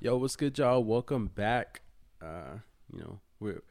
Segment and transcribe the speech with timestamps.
[0.00, 0.82] Yo, what's good, y'all?
[0.82, 1.82] Welcome back.
[2.22, 2.58] Uh,
[2.92, 3.62] you know, we're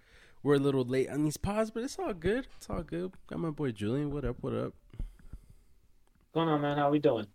[0.44, 2.48] we're a little late on these pods, but it's all good.
[2.58, 3.14] It's all good.
[3.28, 4.12] Got my boy Julian.
[4.12, 4.38] What up?
[4.42, 4.74] What up?
[4.98, 6.78] What's going on, man?
[6.78, 7.28] How we doing?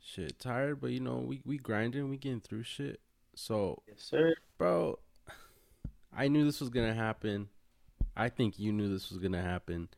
[0.00, 3.00] Shit, tired, but you know, we we grinding, we getting through shit.
[3.34, 4.34] So, Yes, sir.
[4.58, 4.98] bro,
[6.14, 7.48] I knew this was gonna happen.
[8.16, 9.88] I think you knew this was gonna happen.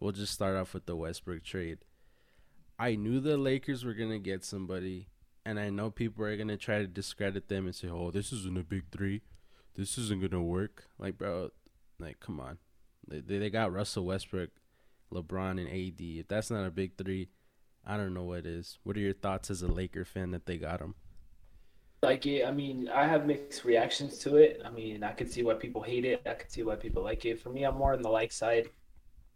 [0.00, 1.78] We'll just start off with the Westbrook trade.
[2.78, 5.08] I knew the Lakers were gonna get somebody,
[5.44, 8.58] and I know people are gonna try to discredit them and say, "Oh, this isn't
[8.58, 9.22] a big three.
[9.74, 11.50] This isn't gonna work." Like, bro,
[11.98, 12.58] like, come on.
[13.06, 14.50] They they, got Russell Westbrook,
[15.12, 16.00] LeBron, and AD.
[16.00, 17.28] If that's not a big three,
[17.84, 18.78] I don't know what is.
[18.84, 20.94] What are your thoughts as a Laker fan that they got him?
[22.02, 24.60] Like it, I mean, I have mixed reactions to it.
[24.64, 26.22] I mean, I could see why people hate it.
[26.26, 27.40] I could see why people like it.
[27.40, 28.68] For me, I'm more on the like side.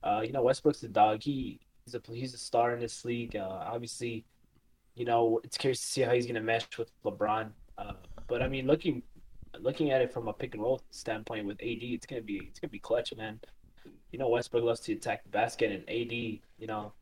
[0.02, 1.22] Uh, you know, Westbrook's a dog.
[1.22, 3.36] He he's a he's a star in this league.
[3.36, 4.24] Uh, obviously,
[4.96, 7.50] you know, it's curious to see how he's gonna mesh with LeBron.
[7.78, 7.92] Uh,
[8.26, 9.02] but I mean, looking
[9.60, 12.58] looking at it from a pick and roll standpoint with AD, it's gonna be it's
[12.58, 13.38] gonna be clutch, man.
[14.10, 16.92] You know, Westbrook loves to attack the basket, and AD, you know,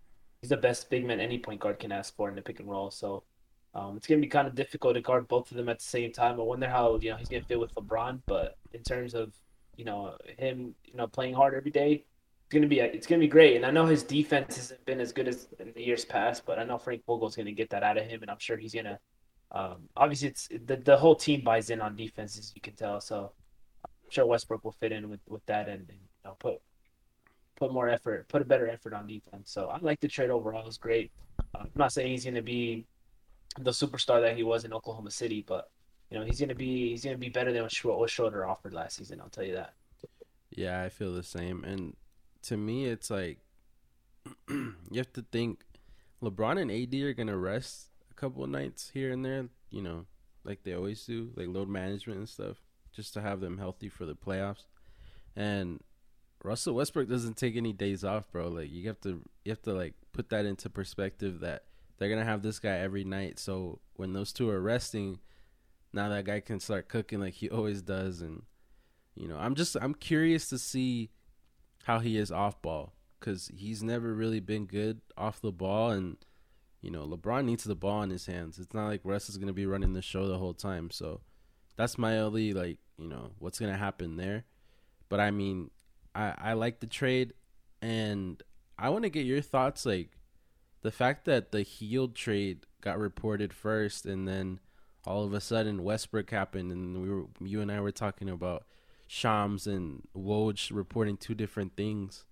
[0.41, 2.69] he's the best big man any point guard can ask for in the pick and
[2.69, 2.91] roll.
[2.91, 3.23] So.
[3.77, 6.13] Um, it's gonna be kind of difficult to guard both of them at the same
[6.13, 6.39] time.
[6.39, 8.21] I wonder how you know he's gonna fit with LeBron.
[8.25, 9.33] But in terms of
[9.77, 12.05] you know him, you know playing hard every day,
[12.45, 13.57] it's gonna be it's gonna be great.
[13.57, 16.59] And I know his defense hasn't been as good as in the years past, but
[16.59, 18.99] I know Frank Vogel's gonna get that out of him, and I'm sure he's gonna.
[19.51, 23.01] Um, obviously, it's the the whole team buys in on defense, as you can tell.
[23.01, 23.33] So
[23.85, 26.61] I'm sure Westbrook will fit in with with that and, and you know put
[27.57, 29.51] put more effort, put a better effort on defense.
[29.51, 30.67] So I like the trade overall.
[30.67, 31.13] It's great.
[31.55, 32.85] I'm not saying he's gonna be
[33.59, 35.71] the superstar that he was in Oklahoma City, but
[36.11, 39.21] you know he's gonna be he's gonna be better than what Schroeder offered last season.
[39.21, 39.73] I'll tell you that.
[40.51, 41.65] Yeah, I feel the same.
[41.65, 41.97] And
[42.45, 43.39] to me, it's like
[44.49, 45.65] you have to think
[46.23, 49.49] LeBron and AD are gonna rest a couple nights here and there.
[49.71, 50.07] You know,
[50.45, 52.59] like they always do, like load management and stuff,
[52.93, 54.65] just to have them healthy for the playoffs.
[55.37, 55.81] And
[56.43, 58.49] Russell Westbrook doesn't take any days off, bro.
[58.49, 61.65] Like you have to you have to like put that into perspective that
[61.99, 63.39] they're gonna have this guy every night.
[63.39, 65.19] So when those two are resting,
[65.93, 68.43] now that guy can start cooking like he always does and
[69.15, 71.11] you know, I'm just I'm curious to see
[71.85, 76.17] how he is off ball because he's never really been good off the ball, and
[76.83, 78.59] you know LeBron needs the ball in his hands.
[78.59, 80.91] It's not like Russ is gonna be running the show the whole time.
[80.91, 81.21] So
[81.77, 84.45] that's my only like you know what's gonna happen there.
[85.09, 85.71] But I mean,
[86.15, 87.35] I I like the trade,
[87.81, 88.43] and
[88.79, 90.11] I want to get your thoughts like
[90.83, 94.61] the fact that the Hield trade got reported first, and then
[95.07, 98.65] all of a sudden Westbrook happened, and we were you and I were talking about
[99.07, 102.25] Shams and Woj reporting two different things.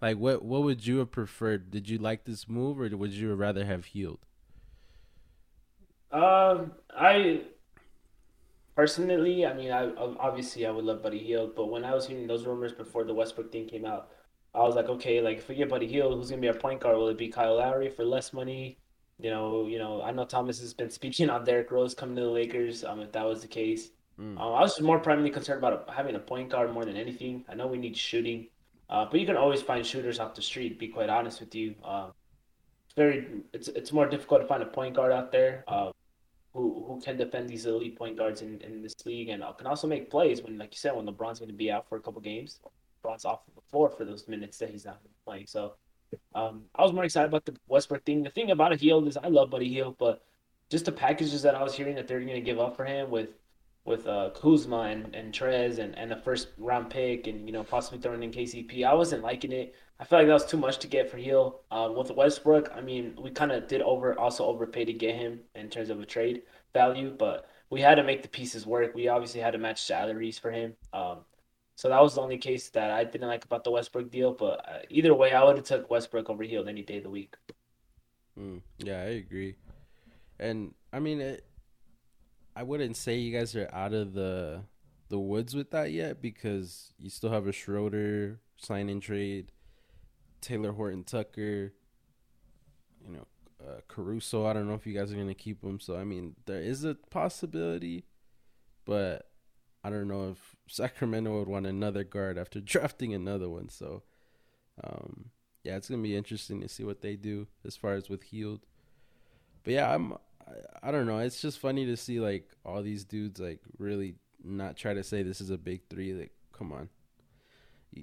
[0.00, 1.70] Like what what would you have preferred?
[1.70, 4.18] Did you like this move or would you rather have Hield?
[6.10, 7.42] Um, I
[8.76, 12.26] personally, I mean, I obviously I would love Buddy Hield, but when I was hearing
[12.26, 14.10] those rumors before the Westbrook thing came out,
[14.54, 16.80] I was like, okay, like if we get Buddy Hield, who's gonna be our point
[16.80, 16.96] guard?
[16.96, 18.78] Will it be Kyle Lowry for less money?
[19.18, 22.22] You know, you know, I know Thomas has been speaking on Derrick Rose coming to
[22.22, 22.84] the Lakers.
[22.84, 23.90] Um, if that was the case,
[24.20, 24.38] Mm.
[24.38, 27.44] um, I was more primarily concerned about having a point guard more than anything.
[27.48, 28.48] I know we need shooting,
[28.90, 30.78] uh, but you can always find shooters off the street.
[30.78, 32.10] Be quite honest with you, uh,
[32.86, 35.64] it's very, it's it's more difficult to find a point guard out there.
[35.66, 35.92] Uh,
[36.52, 39.86] who who can defend these elite point guards in, in this league and can also
[39.86, 42.20] make plays when, like you said, when LeBron's going to be out for a couple
[42.20, 42.60] games,
[43.02, 45.46] LeBron's off the floor for those minutes that he's not playing.
[45.46, 45.74] So
[46.34, 48.22] um, I was more excited about the Westbrook thing.
[48.22, 50.22] The thing about a Hield is I love Buddy Hield, but
[50.70, 53.10] just the packages that I was hearing that they're going to give up for him
[53.10, 53.30] with
[53.84, 57.64] with uh, Kuzma and, and Trez and, and a first round pick and you know
[57.64, 59.74] possibly throwing in KCP, I wasn't liking it.
[59.98, 61.60] I felt like that was too much to get for Hill.
[61.70, 65.40] Um, with Westbrook, I mean, we kind of did over also overpay to get him
[65.54, 68.94] in terms of a trade value, but we had to make the pieces work.
[68.94, 70.74] We obviously had to match salaries for him.
[70.92, 71.18] Um,
[71.76, 74.32] so that was the only case that I didn't like about the Westbrook deal.
[74.32, 77.10] But uh, either way, I would have took Westbrook over Hill any day of the
[77.10, 77.34] week.
[78.38, 78.60] Mm.
[78.78, 79.56] Yeah, I agree.
[80.38, 81.44] And I mean, it,
[82.54, 84.62] I wouldn't say you guys are out of the
[85.08, 89.52] the woods with that yet because you still have a Schroeder sign and trade,
[90.40, 91.74] Taylor Horton Tucker,
[93.04, 93.26] you know,
[93.60, 94.46] uh, Caruso.
[94.46, 95.80] I don't know if you guys are gonna keep him.
[95.80, 98.04] So I mean, there is a possibility,
[98.84, 99.28] but
[99.84, 103.68] I don't know if Sacramento would want another guard after drafting another one.
[103.68, 104.02] So,
[104.82, 105.30] um,
[105.64, 108.60] yeah, it's gonna be interesting to see what they do as far as with Hield.
[109.64, 110.14] But yeah, I'm.
[110.46, 111.18] I, I don't know.
[111.18, 115.22] It's just funny to see like all these dudes like really not try to say
[115.22, 116.12] this is a big three.
[116.12, 116.88] Like, come on.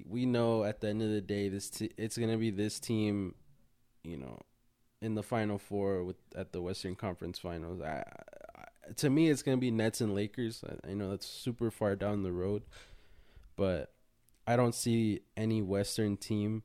[0.06, 3.34] We know at the end of the day, this t- it's gonna be this team,
[4.04, 4.40] you know,
[5.02, 7.80] in the final four with at the Western Conference Finals.
[7.80, 8.04] I,
[8.56, 10.62] I to me, it's gonna be Nets and Lakers.
[10.64, 12.62] I, I know that's super far down the road,
[13.56, 13.92] but
[14.46, 16.62] I don't see any Western team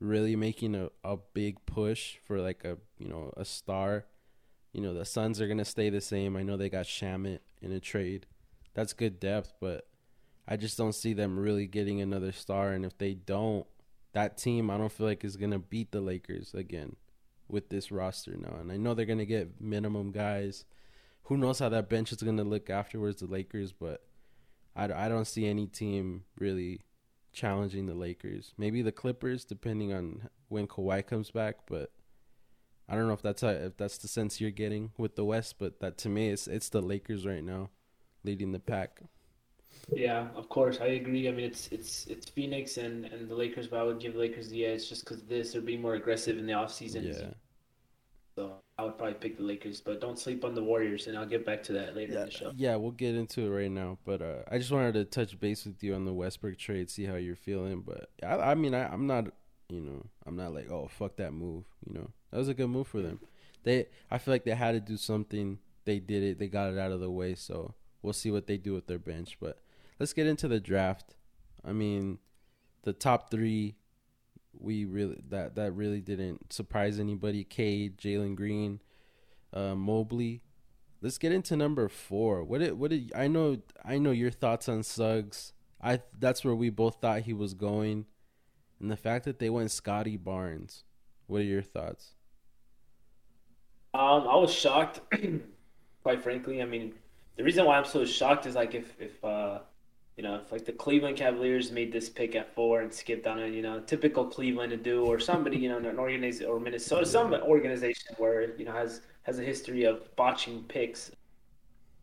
[0.00, 4.06] really making a, a big push for like a you know a star.
[4.72, 6.36] You know the Suns are gonna stay the same.
[6.36, 8.26] I know they got Shamet in a trade.
[8.74, 9.86] That's good depth, but
[10.48, 12.72] I just don't see them really getting another star.
[12.72, 13.66] And if they don't,
[14.12, 16.96] that team I don't feel like is gonna beat the Lakers again
[17.48, 18.56] with this roster now.
[18.58, 20.64] And I know they're gonna get minimum guys.
[21.24, 23.20] Who knows how that bench is gonna look afterwards?
[23.20, 24.04] The Lakers, but
[24.74, 26.80] I, I don't see any team really
[27.32, 28.54] challenging the Lakers.
[28.56, 31.66] Maybe the Clippers, depending on when Kawhi comes back.
[31.66, 31.92] But
[32.88, 35.56] I don't know if that's how, if that's the sense you're getting with the West.
[35.58, 37.70] But that to me, it's it's the Lakers right now,
[38.24, 39.00] leading the pack.
[39.92, 41.28] Yeah, of course, I agree.
[41.28, 44.48] I mean, it's it's it's Phoenix and and the Lakers, but I would give Lakers
[44.50, 47.04] the edge just because this they're being more aggressive in the offseason.
[47.04, 47.28] Yeah.
[48.34, 51.26] So I would probably pick the Lakers, but don't sleep on the Warriors, and I'll
[51.26, 52.52] get back to that later yeah, in the show.
[52.56, 53.98] Yeah, we'll get into it right now.
[54.04, 57.04] But uh, I just wanted to touch base with you on the Westbrook trade, see
[57.04, 57.82] how you're feeling.
[57.82, 59.26] But I, I mean, I, I'm not,
[59.72, 61.64] you know, I'm not like, oh, fuck that move.
[61.86, 63.20] You know, that was a good move for them.
[63.64, 65.58] They, I feel like they had to do something.
[65.84, 66.38] They did it.
[66.38, 67.34] They got it out of the way.
[67.34, 69.38] So we'll see what they do with their bench.
[69.40, 69.60] But
[69.98, 71.16] let's get into the draft.
[71.64, 72.18] I mean,
[72.82, 73.76] the top three
[74.58, 77.44] we really that that really didn't surprise anybody.
[77.44, 78.80] Cade, Jalen Green,
[79.52, 80.42] uh, Mobley.
[81.00, 82.44] Let's get into number four.
[82.44, 83.58] What did what did I know?
[83.84, 85.52] I know your thoughts on Suggs.
[85.82, 88.06] I that's where we both thought he was going,
[88.82, 90.84] and the fact that they went Scotty Barnes.
[91.28, 92.14] What are your thoughts?
[93.94, 95.00] Um, I was shocked,
[96.02, 96.60] quite frankly.
[96.60, 96.94] I mean,
[97.36, 99.60] the reason why I'm so shocked is like if if uh
[100.16, 103.38] you know, if like the Cleveland Cavaliers made this pick at four and skipped on
[103.38, 107.06] it, you know, typical Cleveland to do, or somebody, you know, an organization or Minnesota,
[107.06, 111.12] some organization where you know has has a history of botching picks.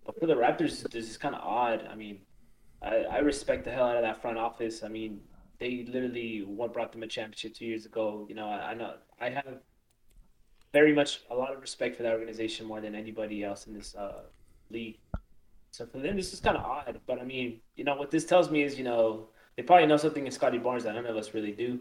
[0.05, 1.87] But for the Raptors, this is kind of odd.
[1.91, 2.19] I mean,
[2.81, 4.81] I, I respect the hell out of that front office.
[4.83, 5.19] I mean,
[5.59, 8.25] they literally what brought them a championship two years ago.
[8.29, 9.59] You know, I, I know I have
[10.73, 13.95] very much a lot of respect for that organization more than anybody else in this
[13.95, 14.23] uh,
[14.69, 14.99] league.
[15.71, 16.99] So for them, this is kind of odd.
[17.05, 19.97] But I mean, you know, what this tells me is, you know, they probably know
[19.97, 21.79] something in Scotty Barnes that none of us really do.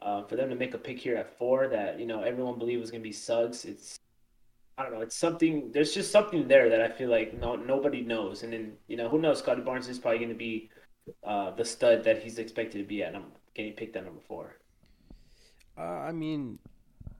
[0.00, 2.80] Uh, for them to make a pick here at four that you know everyone believed
[2.80, 4.00] was going to be Suggs, it's
[4.76, 5.70] I don't know, it's something.
[5.72, 8.42] There's just something there that I feel like no nobody knows.
[8.42, 9.38] And then you know, who knows?
[9.38, 10.68] Scotty Barnes is probably going to be
[11.24, 13.14] uh, the stud that he's expected to be at.
[13.14, 14.56] I'm getting picked at number four.
[15.76, 16.58] Uh, I mean,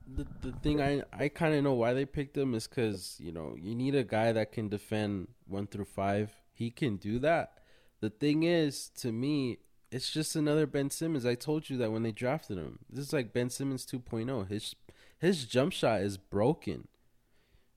[0.06, 3.32] the the thing I I kind of know why they picked him is because you
[3.32, 6.30] know you need a guy that can defend one through five.
[6.52, 7.58] He can do that.
[8.00, 9.58] The thing is, to me,
[9.90, 11.24] it's just another Ben Simmons.
[11.24, 12.80] I told you that when they drafted him.
[12.90, 14.48] This is like Ben Simmons 2.0.
[14.48, 14.74] His
[15.18, 16.88] his jump shot is broken.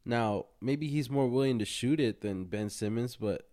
[0.06, 3.48] Now maybe he's more willing to shoot it than Ben Simmons, but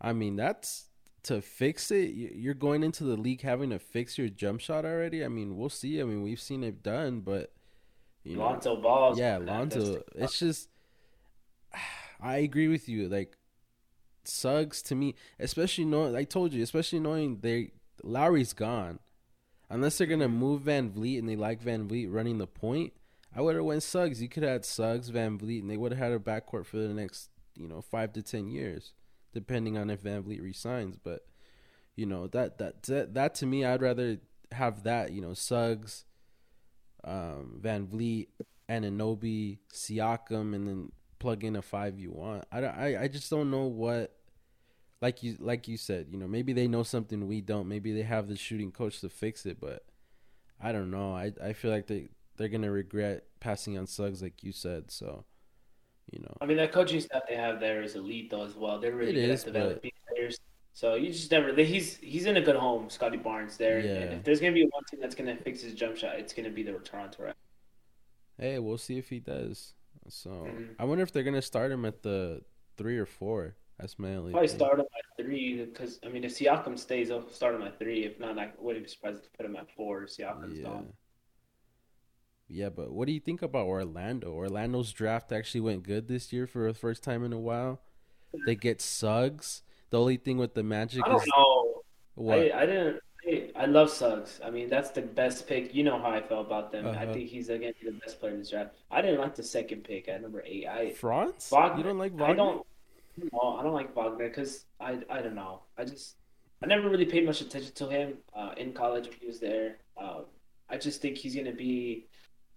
[0.00, 0.86] I mean that's
[1.24, 2.14] to fix it.
[2.14, 5.24] You're going into the league having to fix your jump shot already.
[5.24, 6.00] I mean, we'll see.
[6.00, 7.52] I mean, we've seen it done, but
[8.24, 9.18] you know, Lonzo Balls.
[9.18, 10.02] Yeah, Lonzo.
[10.14, 10.68] It's just,
[12.20, 13.08] I agree with you.
[13.08, 13.36] Like,
[14.24, 17.72] Suggs to me, especially knowing, I told you, especially knowing they
[18.02, 18.98] Lowry's gone.
[19.68, 22.92] Unless they're gonna move VanVleet and they like VanVleet running the point,
[23.34, 24.20] I would have went Suggs.
[24.20, 26.88] You could have had Suggs, VanVleet, and they would have had a backcourt for the
[26.88, 28.92] next, you know, five to ten years,
[29.32, 30.96] depending on if VanVleet resigns.
[30.96, 31.26] But,
[31.96, 34.18] you know, that that that, that to me, I'd rather
[34.52, 35.12] have that.
[35.12, 36.04] You know, Suggs,
[37.04, 38.28] um, VanVleet,
[38.68, 42.44] Anunoby, Siakam, and then plug in a five you want.
[42.50, 44.12] I, I, I just don't know what,
[45.00, 47.68] like you like you said, you know, maybe they know something we don't.
[47.68, 49.84] Maybe they have the shooting coach to fix it, but
[50.60, 51.14] I don't know.
[51.14, 54.90] I I feel like they they're gonna regret passing on Suggs, like you said.
[54.90, 55.24] So,
[56.10, 58.80] you know, I mean, that coaching staff they have there is elite though as well.
[58.80, 60.14] They're really it good is, at developing but...
[60.14, 60.38] players.
[60.74, 61.54] So you just never.
[61.54, 63.56] He's he's in a good home, Scotty Barnes.
[63.56, 63.92] There, yeah.
[63.92, 66.50] and if there's gonna be one team that's gonna fix his jump shot, it's gonna
[66.50, 67.34] be the Toronto Raptors.
[68.38, 69.74] Hey, we'll see if he does.
[70.08, 70.72] So mm-hmm.
[70.78, 72.42] I wonder if they're gonna start him at the
[72.76, 73.54] three or four.
[73.78, 74.32] That's my only.
[74.32, 74.58] Probably thing.
[74.58, 78.04] start him at three because I mean, if Siakam stays, I'll start him at three.
[78.04, 80.02] If not, I wouldn't be surprised to put him at four.
[80.02, 80.64] Siakam's yeah.
[80.64, 80.92] gone.
[82.52, 84.30] Yeah, but what do you think about Orlando?
[84.30, 87.80] Orlando's draft actually went good this year for the first time in a while.
[88.44, 89.62] They get Suggs.
[89.88, 91.82] The only thing with the Magic I don't is know.
[92.14, 92.38] What?
[92.38, 93.00] I, I didn't.
[93.56, 94.38] I, love Suggs.
[94.44, 95.74] I mean, that's the best pick.
[95.74, 96.86] You know how I felt about them.
[96.86, 97.00] Uh-huh.
[97.00, 98.74] I think he's again the best player in this draft.
[98.90, 100.66] I didn't like the second pick at number eight.
[100.66, 101.48] I Franz.
[101.50, 102.26] Wagner, you don't like Wagner?
[102.26, 102.66] I don't.
[103.32, 105.62] No, I don't like Wagner because I I don't know.
[105.78, 106.16] I just
[106.62, 109.78] I never really paid much attention to him uh, in college when he was there.
[109.96, 110.24] Um,
[110.68, 112.06] I just think he's gonna be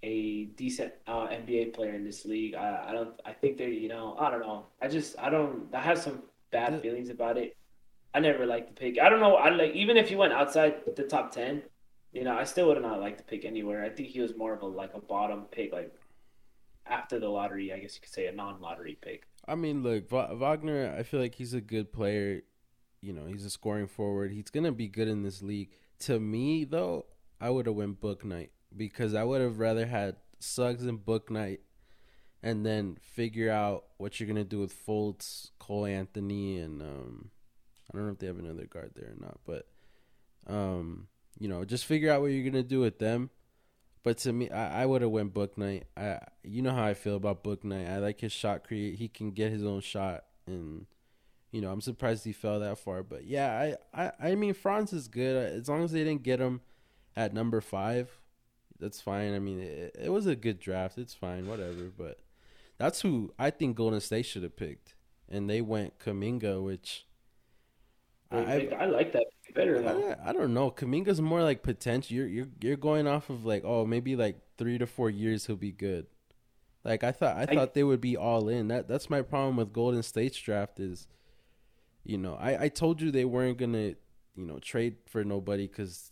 [0.04, 2.56] a decent uh, NBA player in this league.
[2.56, 3.20] I, I don't.
[3.26, 3.70] I think they're.
[3.70, 4.16] You know.
[4.20, 4.68] I don't know.
[4.82, 5.16] I just.
[5.20, 5.74] I don't.
[5.74, 7.56] I have some bad feelings about it.
[8.14, 9.00] I never liked the pick.
[9.00, 9.36] I don't know.
[9.36, 11.64] I like even if he went outside the top ten,
[12.14, 13.84] you know, I still would not like the pick anywhere.
[13.84, 15.94] I think he was more of a like a bottom pick, like
[16.86, 17.74] after the lottery.
[17.74, 19.28] I guess you could say a non-lottery pick.
[19.48, 20.96] I mean, look, Wagner.
[20.98, 22.42] I feel like he's a good player.
[23.02, 24.32] You know, he's a scoring forward.
[24.32, 25.72] He's gonna be good in this league.
[26.00, 27.06] To me, though,
[27.42, 31.60] I would have went Bouknight because I would have rather had Suggs and Bouknight,
[32.44, 37.30] and then figure out what you're gonna do with Fultz, Cole Anthony, and um,
[37.92, 39.68] I don't know if they have another guard there or not, but
[40.48, 41.08] um,
[41.40, 43.30] you know, just figure out what you're gonna do with them.
[44.04, 45.84] But to me, I, I would have went Bouknight.
[45.98, 47.90] I you know how I feel about Bouknight.
[47.90, 49.00] I like his shot create.
[49.00, 50.86] He can get his own shot, and
[51.52, 53.02] you know I'm surprised he fell that far.
[53.02, 56.40] But yeah, I I, I mean Franz is good as long as they didn't get
[56.40, 56.62] him
[57.16, 58.20] at number five.
[58.80, 59.34] That's fine.
[59.34, 60.98] I mean, it, it was a good draft.
[60.98, 61.92] It's fine, whatever.
[61.98, 62.20] But
[62.78, 64.96] that's who I think Golden State should have picked,
[65.30, 67.06] and they went Kuminga, which
[68.32, 70.16] I, I, like that better though.
[70.24, 70.70] I, I, don't know.
[70.70, 72.16] Kuminga's more like potential.
[72.16, 75.56] You're you're you're going off of like oh maybe like three to four years he'll
[75.56, 76.08] be good.
[76.84, 78.68] Like I thought I, I thought they would be all in.
[78.68, 81.08] That that's my problem with Golden State's draft is,
[82.04, 83.96] you know I I told you they weren't gonna
[84.36, 86.10] you know trade for nobody because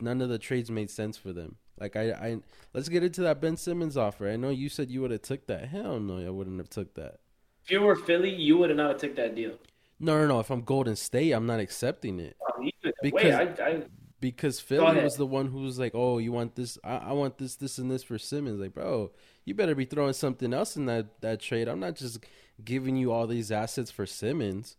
[0.00, 1.56] none of the trades made sense for them.
[1.82, 2.36] Like I I
[2.72, 4.28] let's get into that Ben Simmons offer.
[4.28, 5.68] I know you said you would have took that.
[5.68, 7.18] Hell no, I wouldn't have took that.
[7.64, 9.58] If you were Philly, you would have not have took that deal.
[9.98, 10.40] No, no, no.
[10.40, 12.36] If I'm Golden State, I'm not accepting it.
[12.40, 12.68] Oh,
[13.02, 13.82] because, Wait, I, I,
[14.20, 16.78] because Philly was the one who was like, "Oh, you want this?
[16.84, 19.10] I, I, want this, this, and this for Simmons." Like, bro,
[19.44, 21.68] you better be throwing something else in that that trade.
[21.68, 22.24] I'm not just
[22.64, 24.76] giving you all these assets for Simmons.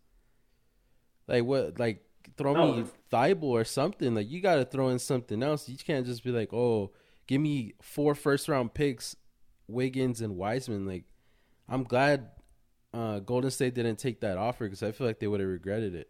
[1.27, 1.79] Like what?
[1.79, 2.05] Like
[2.37, 2.73] throw no.
[2.73, 4.15] me Thybulle or something.
[4.15, 5.67] Like you got to throw in something else.
[5.67, 6.91] You can't just be like, "Oh,
[7.27, 9.15] give me four first round picks,
[9.67, 11.05] Wiggins and Wiseman." Like,
[11.67, 12.29] I'm glad
[12.93, 15.95] uh, Golden State didn't take that offer because I feel like they would have regretted
[15.95, 16.09] it.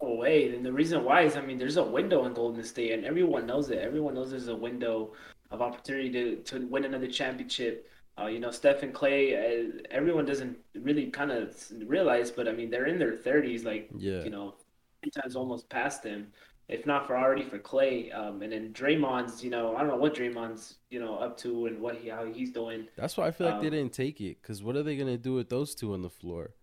[0.00, 2.92] Oh wait, and the reason why is I mean there's a window in Golden State,
[2.92, 3.78] and everyone knows it.
[3.78, 5.12] Everyone knows there's a window
[5.50, 7.86] of opportunity to to win another championship.
[8.18, 11.56] Uh, you know, Steph and Clay, uh, everyone doesn't really kind of
[11.86, 14.22] realize, but I mean they're in their 30s, like yeah.
[14.22, 14.54] you know,
[15.02, 16.32] sometimes almost past them
[16.70, 18.10] if not for already for Clay.
[18.12, 21.66] Um, and then Draymond's, you know, I don't know what Draymond's, you know, up to
[21.66, 22.86] and what he how he's doing.
[22.96, 25.18] That's why I feel like um, they didn't take it because what are they gonna
[25.18, 26.54] do with those two on the floor?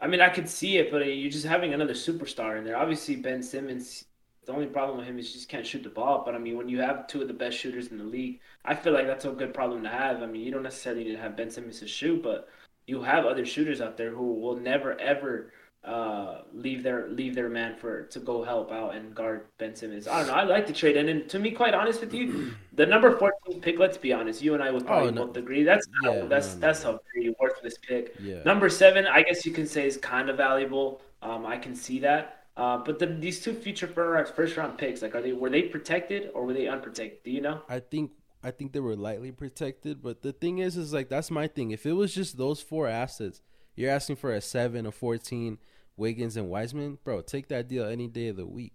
[0.00, 2.76] I mean, I could see it, but you're just having another superstar in there.
[2.76, 4.04] Obviously, Ben Simmons.
[4.46, 6.22] The only problem with him is he just can't shoot the ball.
[6.24, 8.74] But I mean, when you have two of the best shooters in the league, I
[8.74, 10.22] feel like that's a good problem to have.
[10.22, 12.48] I mean, you don't necessarily need to have Ben Simmons to shoot, but
[12.86, 15.52] you have other shooters out there who will never ever
[15.88, 20.06] uh, leave their leave their man for to go help out and guard Ben Simmons.
[20.06, 20.34] I don't know.
[20.34, 23.60] I like the trade, and, and to me, quite honest with you, the number fourteen
[23.60, 23.78] pick.
[23.78, 25.26] Let's be honest, you and I would probably oh, no.
[25.26, 26.90] both agree that's yeah, that's no, that's no.
[26.90, 28.14] a very worthless pick.
[28.20, 28.42] Yeah.
[28.44, 31.00] Number seven, I guess you can say is kind of valuable.
[31.22, 32.44] Um, I can see that.
[32.58, 36.30] Uh, but the, these two future first round picks, like, are they were they protected
[36.34, 37.22] or were they unprotected?
[37.24, 37.62] Do you know?
[37.68, 38.10] I think
[38.42, 40.02] I think they were lightly protected.
[40.02, 41.70] But the thing is, is like that's my thing.
[41.70, 43.40] If it was just those four assets,
[43.74, 45.58] you're asking for a seven, a fourteen,
[45.98, 47.20] Wiggins and Wiseman, bro.
[47.20, 48.74] Take that deal any day of the week.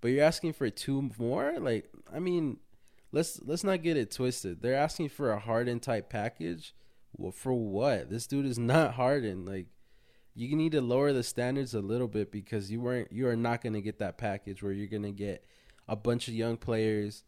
[0.00, 1.58] But you're asking for two more?
[1.58, 2.58] Like, I mean,
[3.12, 4.62] let's let's not get it twisted.
[4.62, 6.74] They're asking for a Harden type package.
[7.16, 8.08] Well, for what?
[8.08, 9.44] This dude is not Harden.
[9.44, 9.66] Like,
[10.34, 13.62] you need to lower the standards a little bit because you weren't you are not
[13.62, 15.44] going to get that package where you're going to get
[15.88, 17.24] a bunch of young players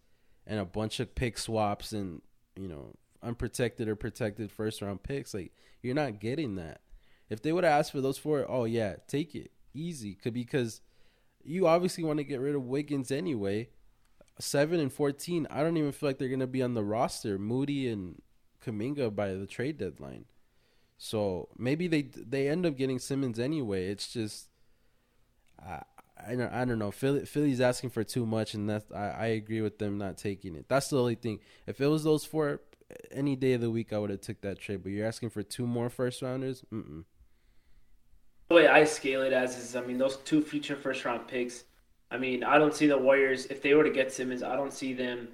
[0.46, 2.22] and a bunch of pick swaps and
[2.56, 5.34] you know unprotected or protected first round picks.
[5.34, 6.80] Like, you're not getting that.
[7.32, 10.14] If they would have asked for those four, oh yeah, take it easy.
[10.14, 10.82] Could because
[11.42, 13.70] you obviously want to get rid of Wiggins anyway.
[14.38, 17.38] Seven and fourteen, I don't even feel like they're gonna be on the roster.
[17.38, 18.20] Moody and
[18.62, 20.26] Kuminga by the trade deadline.
[20.98, 23.86] So maybe they they end up getting Simmons anyway.
[23.86, 24.48] It's just
[25.58, 25.82] I
[26.24, 26.90] I don't, I don't know.
[26.90, 30.66] Philly, Philly's asking for too much, and I, I agree with them not taking it.
[30.68, 31.40] That's the only thing.
[31.66, 32.60] If it was those four,
[33.10, 34.82] any day of the week, I would have took that trade.
[34.82, 36.62] But you're asking for two more first rounders.
[36.70, 37.04] Mm-mm
[38.52, 41.64] the way I scale it as is, I mean, those two future first round picks.
[42.10, 44.42] I mean, I don't see the Warriors if they were to get Simmons.
[44.42, 45.28] I don't see them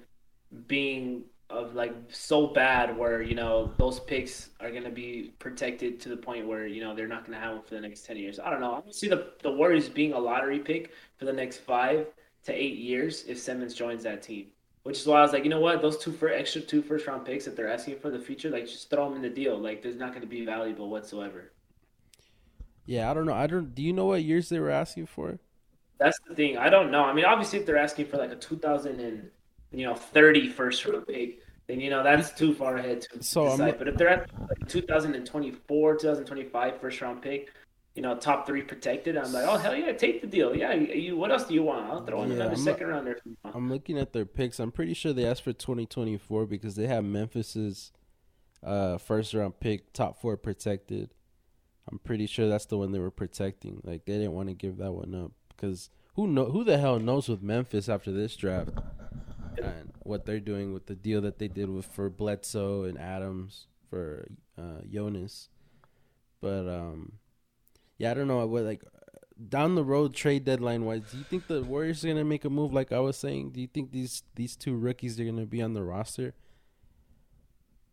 [0.67, 5.99] being of like so bad where you know those picks are going to be protected
[5.99, 8.05] to the point where you know they're not going to have them for the next
[8.05, 10.91] 10 years i don't know i don't see the, the warriors being a lottery pick
[11.17, 12.05] for the next five
[12.43, 14.45] to eight years if simmons joins that team
[14.83, 17.07] which is why i was like you know what those two for extra two first
[17.07, 19.57] round picks that they're asking for the future like just throw them in the deal
[19.57, 21.51] like there's not going to be valuable whatsoever
[22.89, 23.33] yeah, I don't know.
[23.33, 23.73] I don't.
[23.75, 25.39] Do you know what years they were asking for?
[25.99, 26.57] That's the thing.
[26.57, 27.03] I don't know.
[27.03, 29.29] I mean, obviously, if they're asking for like a 2000 and
[29.71, 33.43] you know, 30 first round pick, then you know that's too far ahead to So
[33.51, 33.77] decide.
[33.77, 37.49] But if they're at like 2024, 2025 first round pick,
[37.95, 40.55] you know, top three protected, I'm like, oh hell yeah, take the deal.
[40.55, 41.85] Yeah, you, what else do you want?
[41.91, 43.11] I'll throw in Yeah, another I'm second rounder.
[43.11, 43.55] if you want.
[43.55, 44.59] I'm looking at their picks.
[44.59, 47.91] I'm pretty sure they asked for 2024 because they have Memphis's
[48.63, 51.11] uh, first round pick, top four protected.
[51.91, 53.81] I'm pretty sure that's the one they were protecting.
[53.83, 56.99] Like they didn't want to give that one up because who know who the hell
[56.99, 58.71] knows with Memphis after this draft
[59.61, 63.67] and what they're doing with the deal that they did with for Bledsoe and Adams
[63.89, 64.27] for
[64.57, 65.49] uh, Jonas.
[66.41, 67.13] But um,
[67.97, 68.83] yeah, I don't know what like
[69.47, 72.49] down the road trade deadline wise, do you think the Warriors are gonna make a
[72.49, 73.51] move like I was saying?
[73.51, 76.33] Do you think these these two rookies are gonna be on the roster?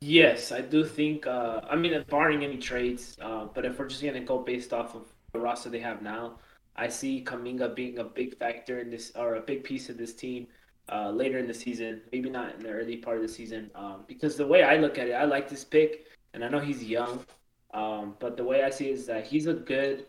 [0.00, 1.26] Yes, I do think.
[1.26, 4.95] Uh, I mean, barring any trades, uh, but if we're just gonna go based off
[4.95, 6.38] of the roster they have now,
[6.76, 10.15] I see Kuminga being a big factor in this or a big piece of this
[10.15, 10.49] team
[10.93, 12.03] uh, later in the season.
[12.12, 14.99] Maybe not in the early part of the season, um, because the way I look
[14.99, 17.25] at it, I like this pick, and I know he's young,
[17.73, 20.07] um, but the way I see it is that he's a good,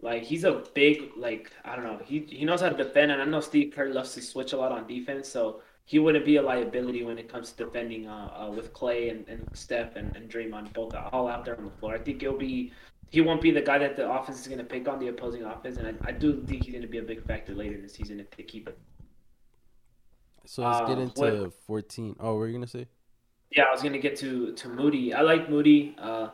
[0.00, 3.20] like he's a big, like I don't know, he he knows how to defend, and
[3.20, 6.36] I know Steve Kerr loves to switch a lot on defense, so he wouldn't be
[6.36, 10.16] a liability when it comes to defending uh, uh, with Clay and, and Steph and,
[10.16, 11.94] and Draymond both all out there on the floor.
[11.94, 12.72] I think he'll be
[13.10, 15.44] he won't be the guy that the offense is going to pick on the opposing
[15.44, 17.82] offense, and I, I do think he's going to be a big factor later in
[17.82, 18.78] the season if they keep it.
[20.46, 22.16] So let's get Uh, into what- 14.
[22.18, 22.86] Oh, what were you gonna say?
[23.50, 25.14] Yeah, I was going to get to to Moody.
[25.14, 25.94] I like Moody.
[25.98, 26.28] Uh,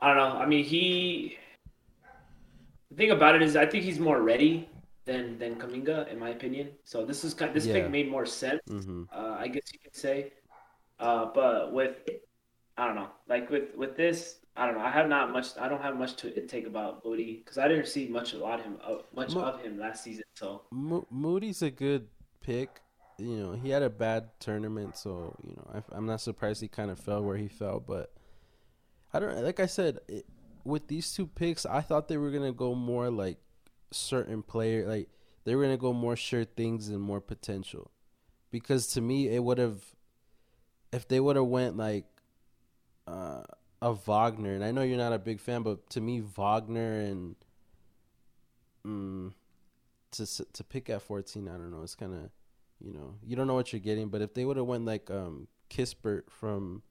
[0.00, 0.38] I don't know.
[0.38, 1.38] I mean, he.
[2.90, 4.68] The thing about it is, I think he's more ready
[5.08, 6.66] than than Kuminga, in my opinion.
[6.84, 7.52] So this is kind.
[7.56, 7.74] This Yeah.
[7.74, 8.60] pick made more sense.
[8.68, 9.02] Mm-hmm.
[9.12, 10.32] uh, I guess you could say.
[11.00, 11.94] Uh, but with,
[12.76, 14.18] I don't know, like with with this,
[14.56, 14.84] I don't know.
[14.90, 15.48] I have not much.
[15.64, 18.76] I don't have much to take about Moody because I didn't see much about him,
[18.84, 20.24] uh, much Mo- of him last season.
[20.34, 22.08] So Mo- Moody's a good
[22.40, 22.80] pick.
[23.18, 26.68] You know, he had a bad tournament, so you know I, I'm not surprised he
[26.68, 27.80] kind of fell where he fell.
[27.80, 28.12] But
[29.12, 30.26] I don't like I said it,
[30.64, 33.38] with these two picks, I thought they were gonna go more like
[33.90, 35.08] certain player, like
[35.44, 37.90] they were gonna go more sure things and more potential.
[38.50, 39.82] Because to me, it would have
[40.92, 42.06] if they would have went like
[43.06, 43.42] uh,
[43.82, 47.36] a Wagner, and I know you're not a big fan, but to me, Wagner and
[48.86, 49.32] mm,
[50.12, 52.30] to to pick at 14 i don't know it's kind of
[52.80, 55.10] you know you don't know what you're getting but if they would have went like
[55.10, 56.82] um kispert from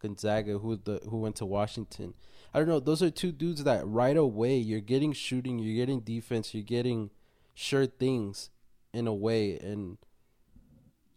[0.00, 2.14] gonzaga who the who went to washington
[2.52, 6.00] i don't know those are two dudes that right away you're getting shooting you're getting
[6.00, 7.10] defense you're getting
[7.54, 8.50] sure things
[8.92, 9.98] in a way and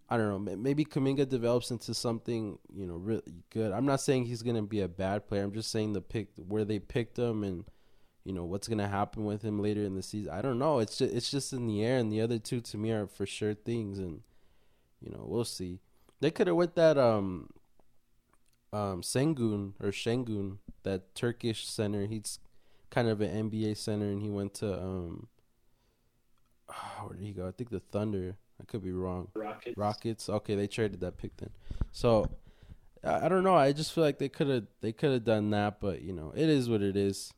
[0.10, 0.56] I don't know.
[0.56, 3.74] Maybe Kuminga develops into something, you know, really good.
[3.74, 5.44] I'm not saying he's gonna be a bad player.
[5.44, 7.66] I'm just saying the pick where they picked him and
[8.24, 10.32] you know what's gonna happen with him later in the season.
[10.32, 10.80] I don't know.
[10.80, 13.26] It's just it's just in the air, and the other two to me are for
[13.26, 14.22] sure things, and
[15.02, 15.80] you know we'll see.
[16.22, 17.50] They could have went that um
[18.74, 22.06] um Sengun or Shengun, that Turkish center.
[22.06, 22.40] He's
[22.90, 25.28] kind of an NBA center, and he went to um
[27.02, 27.48] where did he go?
[27.48, 28.36] I think the Thunder.
[28.60, 29.28] I could be wrong.
[29.36, 29.78] Rockets.
[29.78, 30.30] Rockets.
[30.30, 31.52] Okay, they traded that pick then.
[31.92, 32.30] So
[33.04, 33.56] I, I don't know.
[33.56, 36.34] I just feel like they could have they could have done that, but you know,
[36.36, 37.34] it is what it is.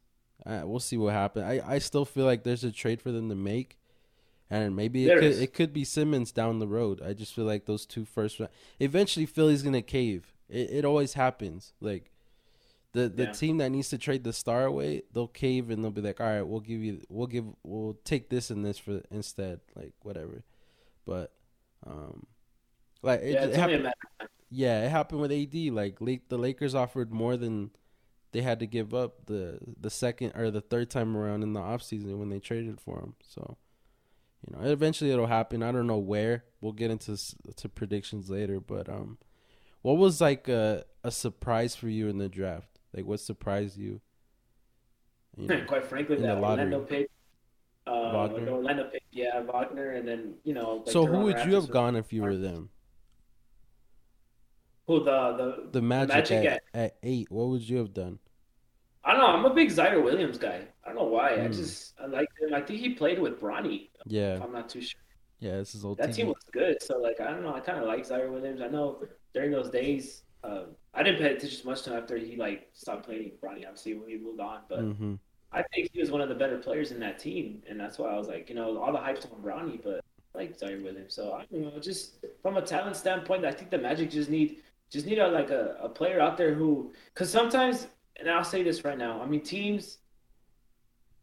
[0.46, 1.46] Uh, we'll see what happens.
[1.46, 3.78] I, I still feel like there's a trade for them to make,
[4.50, 7.02] and maybe it could it could be Simmons down the road.
[7.06, 8.39] I just feel like those two first.
[8.80, 10.34] Eventually, Philly's gonna cave.
[10.49, 11.73] It it always happens.
[11.79, 12.12] Like
[12.93, 13.31] the the Yeah.
[13.33, 16.27] team that needs to trade the star away, they'll cave and they'll be like, all
[16.27, 20.43] right, we'll give you, we'll give, we'll take this and this for instead, like whatever.
[21.05, 21.31] But
[21.85, 22.25] um,
[23.03, 23.83] like it, Yeah, it it's only a happened.
[23.83, 24.27] matter of time.
[24.49, 25.55] Yeah, it happened with AD.
[25.71, 27.69] Like the Lakers offered more than
[28.31, 31.59] they had to give up the the second or the third time around in the
[31.59, 33.13] offseason when they traded for him.
[33.23, 33.57] So,
[34.47, 35.62] you know, eventually it'll happen.
[35.62, 36.45] I don't know where.
[36.62, 37.17] We'll get into
[37.55, 39.19] to predictions later, but um
[39.82, 42.80] what was like a a surprise for you in the draft?
[42.94, 44.02] Like what surprised you?
[45.38, 46.38] You know, Quite frankly, that.
[46.38, 47.10] Orlando pick.
[47.88, 48.46] Uh, Wagner?
[48.46, 50.84] the Orlando pick, yeah, Wagner, and then you know.
[50.86, 52.70] like so who would you have gone if you were them?
[54.88, 57.32] Who the the The Magic, Magic at, at 8.
[57.32, 58.20] What would you have done?
[59.04, 59.28] I don't know.
[59.28, 60.68] I'm a big Ziaire Williams guy.
[60.84, 61.34] I don't know why.
[61.36, 61.52] I Hmm.
[61.54, 62.54] just I like him.
[62.54, 63.89] I think he played with Bronny.
[64.06, 64.39] Yeah.
[64.44, 65.00] I'm not too sure.
[65.39, 66.15] Yeah, this is old That TV.
[66.15, 66.82] team was good.
[66.84, 67.54] So like I don't know.
[67.54, 68.62] I kind of like Ziaire Williams.
[68.62, 70.63] I know during those days, uh,
[70.94, 73.65] I didn't pay attention much to him after he like stopped playing with Bronny.
[73.65, 75.15] Obviously when he moved on, but hmm
[75.52, 78.10] I think he was one of the better players in that team, and that's why
[78.10, 80.02] I was like, you know, all the hype's on Bronny, but
[80.36, 81.06] I like Zaire him.
[81.10, 84.58] So I don't know, just from a talent standpoint, I think the Magic just need
[84.92, 87.88] just need a like a, a player out there who, because sometimes,
[88.20, 89.98] and I'll say this right now, I mean teams,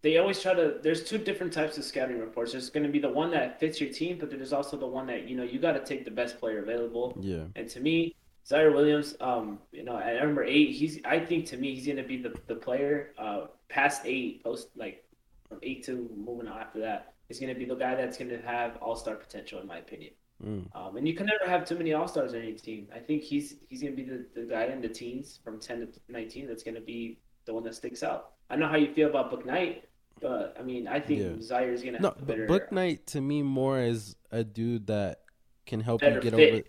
[0.07, 0.79] they always try to.
[0.81, 2.53] There's two different types of scouting reports.
[2.53, 5.05] There's going to be the one that fits your team, but there's also the one
[5.09, 7.19] that you know you got to take the best player available.
[7.21, 7.42] Yeah.
[7.57, 8.14] And to me,
[8.49, 11.01] Ziaire Williams, um, you know, at number eight, he's.
[11.05, 13.14] I think to me, he's going to be the the player.
[13.19, 15.05] Uh, past eight, post like
[15.49, 18.31] from eight to moving on after that, is going to be the guy that's going
[18.31, 20.12] to have all star potential, in my opinion.
[20.40, 20.69] Mm.
[20.77, 22.87] Um, and you can never have too many all stars on your team.
[22.95, 25.81] I think he's he's going to be the, the guy in the teens from ten
[25.81, 28.35] to nineteen that's going to be the one that sticks out.
[28.49, 29.83] I know how you feel about Bouknight,
[30.20, 31.40] but I mean, I think Yeah.
[31.42, 32.46] Zaire is going to No, have better.
[32.46, 35.20] Book Knight to me more as a dude that
[35.66, 36.35] can help you get fit.
[36.35, 36.62] over.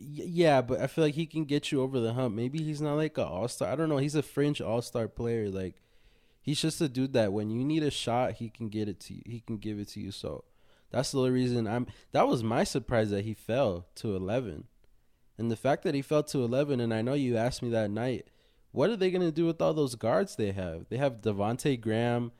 [0.00, 2.34] Yeah, but I feel like he can get you over the hump.
[2.34, 3.72] Maybe he's not like a all star.
[3.72, 3.96] I don't know.
[3.96, 5.50] He's a fringe all star player.
[5.50, 5.74] Like
[6.40, 9.14] he's just a dude that when you need a shot, he can get it to
[9.14, 9.22] you.
[9.26, 10.12] He can give it to you.
[10.12, 10.44] So
[10.92, 11.86] that's the only reason I'm.
[12.12, 14.64] That was my surprise that he fell to eleven,
[15.36, 16.78] and the fact that he fell to eleven.
[16.80, 18.28] And I know you asked me that night.
[18.70, 20.86] What are they gonna do with all those guards they have?
[20.90, 22.30] They have Devonte Graham,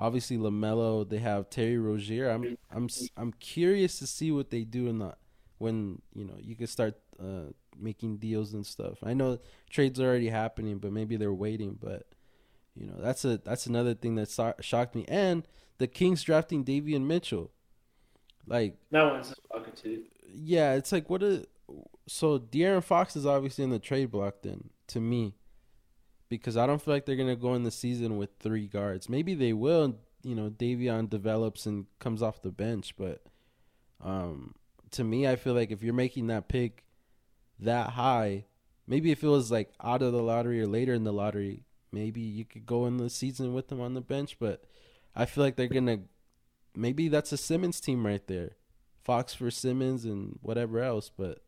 [0.00, 1.08] obviously Lamelo.
[1.08, 2.30] They have Terry Rozier.
[2.30, 5.14] I'm I'm I'm curious to see what they do in the
[5.58, 8.98] when you know you can start uh, making deals and stuff.
[9.04, 11.78] I know trades are already happening, but maybe they're waiting.
[11.80, 12.06] But
[12.74, 15.04] you know that's a that's another thing that so- shocked me.
[15.06, 15.46] And
[15.78, 17.52] the Kings drafting Davion Mitchell,
[18.46, 20.02] like that one's fucking too.
[20.34, 21.46] yeah, it's like what a
[22.08, 25.34] so De'Aaron Fox is obviously in the trade block then to me
[26.30, 29.10] because I don't feel like they're gonna go in the season with three guards.
[29.10, 29.98] Maybe they will.
[30.22, 33.22] You know, Davion develops and comes off the bench, but
[34.02, 34.54] um,
[34.92, 36.84] to me, I feel like if you're making that pick
[37.58, 38.44] that high,
[38.86, 42.20] maybe if it was like out of the lottery or later in the lottery, maybe
[42.20, 44.36] you could go in the season with them on the bench.
[44.38, 44.64] But
[45.16, 46.00] I feel like they're gonna
[46.76, 48.52] maybe that's a Simmons team right there.
[49.02, 51.40] Fox for Simmons and whatever else, but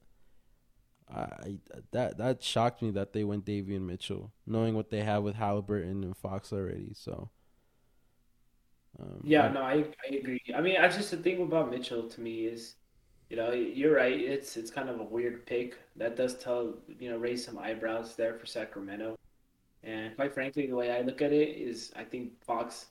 [1.08, 1.58] I
[1.92, 6.04] that that shocked me that they went Davion Mitchell, knowing what they have with Halliburton
[6.04, 6.92] and Fox already.
[6.94, 7.30] So,
[8.98, 9.74] um, Yeah, I- no, I
[10.10, 10.40] I agree.
[10.54, 12.76] I mean, I just the thing about Mitchell to me is,
[13.30, 14.18] you know, you're right.
[14.20, 15.78] It's it's kind of a weird pick.
[15.96, 19.16] That does tell, you know, raise some eyebrows there for Sacramento.
[19.82, 22.90] And quite frankly, the way I look at it is, I think Fox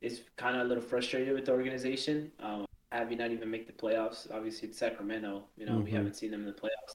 [0.00, 3.72] is kind of a little frustrated with the organization, um, having not even make the
[3.72, 4.30] playoffs.
[4.32, 5.48] Obviously, it's Sacramento.
[5.56, 5.94] You know, we Mhm.
[5.94, 6.94] haven't seen them in the playoffs.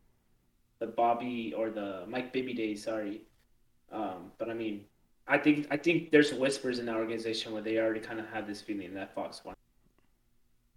[0.83, 3.21] The Bobby or the Mike Bibby days, sorry.
[3.89, 4.83] Um, but I mean,
[5.29, 8.47] I think I think there's whispers in that organization where they already kind of have
[8.47, 9.55] this feeling that Fox won.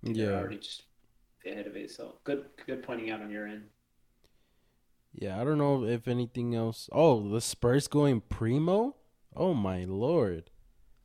[0.05, 0.85] They're yeah, already just
[1.45, 1.91] ahead of it.
[1.91, 3.65] So good, good pointing out on your end.
[5.13, 5.41] yeah.
[5.41, 6.89] I don't know if anything else.
[6.93, 8.95] Oh, the Spurs going primo.
[9.35, 10.51] Oh my lord,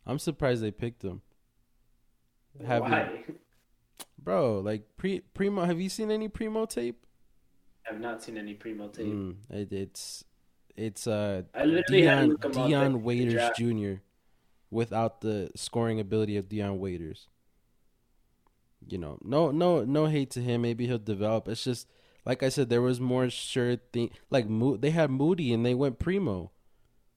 [0.05, 1.23] I'm surprised they picked him,
[2.67, 3.23] Have you- Why?
[4.19, 4.59] bro.
[4.59, 5.65] Like pre primo.
[5.65, 7.03] Have you seen any primo tape?
[7.91, 9.05] I have not seen any primo tape.
[9.05, 10.23] Mm, it, it's
[10.77, 13.51] it's uh I literally Dion look him up Dion Waiters.
[13.57, 14.01] Jr.
[14.69, 17.27] without the scoring ability of Dion Waiters.
[18.87, 20.61] You know, no no no hate to him.
[20.61, 21.49] Maybe he'll develop.
[21.49, 21.85] It's just
[22.25, 24.11] like I said, there was more sure thing.
[24.29, 26.51] Like Mo- they had Moody and they went Primo.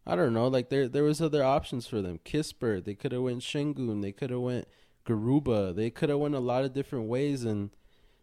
[0.04, 0.48] I don't know.
[0.48, 2.18] Like there there was other options for them.
[2.24, 2.84] Kisper.
[2.84, 4.02] They could have went Shingun.
[4.02, 4.66] They could have went
[5.06, 5.72] Garuba.
[5.72, 7.70] They could have went a lot of different ways and.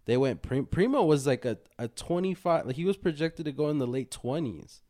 [0.05, 2.65] They went Prim- Primo was like a, a twenty five.
[2.65, 4.81] Like he was projected to go in the late twenties,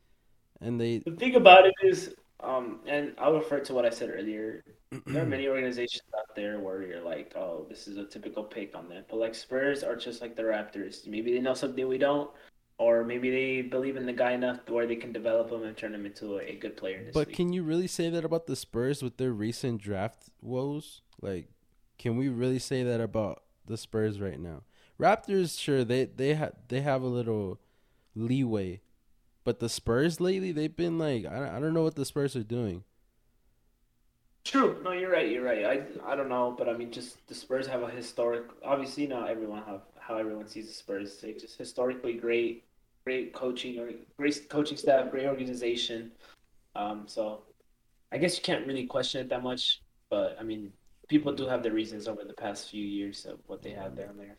[0.60, 4.10] and they The thing about it is, um, and I'll refer to what I said
[4.10, 4.64] earlier.
[5.06, 8.76] There are many organizations out there where you're like, oh, this is a typical pick
[8.76, 9.06] on them.
[9.10, 11.08] But like Spurs are just like the Raptors.
[11.08, 12.30] Maybe they know something we don't,
[12.78, 15.94] or maybe they believe in the guy enough where they can develop him and turn
[15.94, 17.38] him into a, a good player in this But league.
[17.38, 21.02] can you really say that about the Spurs with their recent draft woes?
[21.22, 21.48] Like,
[21.98, 24.64] can we really say that about the Spurs right now?
[25.02, 27.60] Raptors, sure they they have they have a little
[28.16, 28.82] leeway,
[29.44, 32.44] but the Spurs lately they've been like I I don't know what the Spurs are
[32.44, 32.84] doing.
[34.44, 34.80] True.
[34.84, 35.30] No, you're right.
[35.30, 35.66] You're right.
[35.66, 38.44] I, I don't know, but I mean, just the Spurs have a historic.
[38.64, 41.18] Obviously, not everyone have how everyone sees the Spurs.
[41.18, 42.64] They just historically great,
[43.04, 46.12] great coaching or great coaching staff, great organization.
[46.76, 47.44] Um, so
[48.12, 49.82] I guess you can't really question it that much.
[50.10, 50.74] But I mean,
[51.08, 54.18] people do have their reasons over the past few years of what they have down
[54.18, 54.38] there.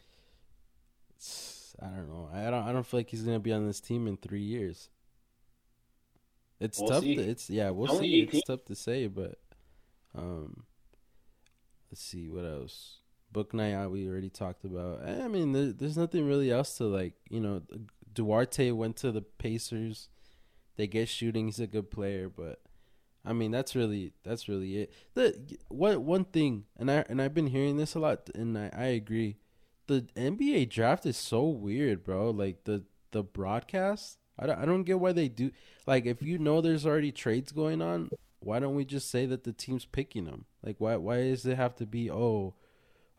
[1.81, 2.29] I don't know.
[2.33, 4.89] I don't I don't feel like he's gonna be on this team in three years.
[6.61, 7.03] It's We'll tough.
[7.03, 7.17] see.
[7.17, 8.23] To, it's yeah, we'll Only see.
[8.23, 8.39] 18.
[8.39, 9.39] It's tough to say, but
[10.15, 10.65] um,
[11.91, 12.99] let's see what else.
[13.35, 15.03] Bouknight uh, we already talked about.
[15.07, 17.15] I mean, there, there's nothing really else to like.
[17.31, 17.63] You know,
[18.13, 20.09] Duarte went to the Pacers.
[20.77, 21.47] They get shooting.
[21.47, 22.61] He's a good player, but
[23.25, 24.93] I mean, that's really that's really it.
[25.15, 25.35] The
[25.69, 28.85] one one thing, and I and I've been hearing this a lot, and I, I
[28.87, 29.39] agree.
[29.93, 32.31] The NBA draft is so weird, bro.
[32.31, 35.51] Like the the broadcast, I don't, I don't get why they do.
[35.87, 38.09] Like, if you know there's already trades going on,
[38.41, 40.47] why don't we just say that the team's picking them?
[40.65, 42.55] Like why why does it have to be oh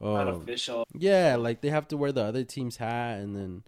[0.02, 0.86] um, Unofficial.
[0.96, 3.64] yeah, like they have to wear the other team's hat and then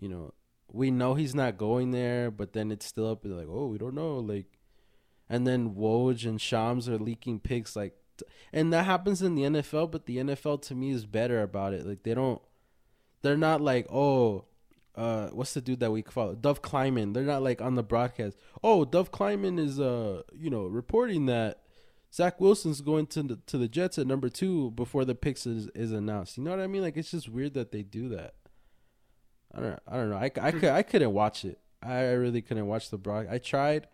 [0.00, 0.32] you know,
[0.72, 3.94] we know he's not going there, but then it's still up like, oh, we don't
[3.96, 4.60] know, like
[5.28, 7.96] and then Woj and Shams are leaking picks like
[8.52, 11.86] and that happens in the NFL, but the NFL to me is better about it.
[11.86, 12.40] Like they don't
[13.22, 14.44] they're not like, oh,
[14.94, 16.34] uh, what's the dude that we follow?
[16.34, 17.12] Dov Kleiman.
[17.12, 18.36] They're not like on the broadcast.
[18.62, 21.62] Oh, Dov Kleiman is uh, you know, reporting that
[22.12, 25.68] Zach Wilson's going to the to the Jets at number two before the picks is,
[25.74, 26.38] is announced.
[26.38, 26.82] You know what I mean?
[26.82, 28.34] Like it's just weird that they do that.
[29.52, 30.16] I don't I don't know.
[30.16, 31.58] I, I could I couldn't watch it.
[31.82, 33.26] I really couldn't watch the broad.
[33.28, 33.88] I tried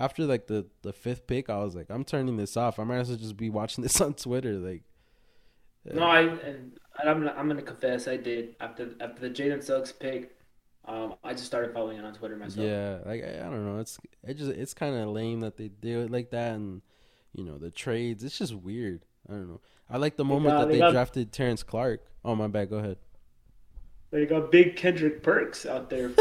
[0.00, 1.48] after like the the fifth pick.
[1.48, 2.80] I was like, I'm turning this off.
[2.80, 4.54] I might as well just be watching this on Twitter.
[4.54, 4.82] Like,
[5.84, 6.72] No, I and
[7.04, 10.36] I'm I'm gonna confess I did after after the Jaden Suggs pick.
[10.86, 12.66] Um, I just started following it on Twitter myself.
[12.66, 13.78] Yeah, like I, I don't know.
[13.78, 16.82] It's it just it's kind of lame that they do it like that, and
[17.32, 18.24] you know the trades.
[18.24, 19.04] It's just weird.
[19.28, 19.60] I don't know.
[19.88, 22.02] I like the moment got- that they they got- drafted Terrence Clarke.
[22.24, 22.70] Oh my bad.
[22.70, 22.96] Go ahead.
[24.10, 26.10] They got big Kendrick Perks out there.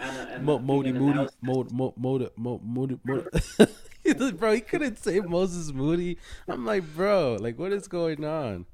[0.00, 1.36] and, and Mo, being Modi an Moody analyst.
[1.42, 2.94] Mo Mo Mo Mo Moody
[4.32, 6.18] Bro, he couldn't say Moses Moody.
[6.48, 8.66] I'm like, bro, like what is going on?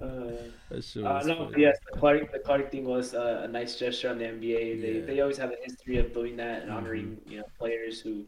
[0.00, 0.32] Uh,
[0.70, 4.24] Uh, no, yes, the Clark the Clark thing was uh, a nice gesture on the
[4.24, 4.80] NBA.
[4.82, 5.06] They Yeah.
[5.06, 8.26] they always have a history of doing that and honoring you know players who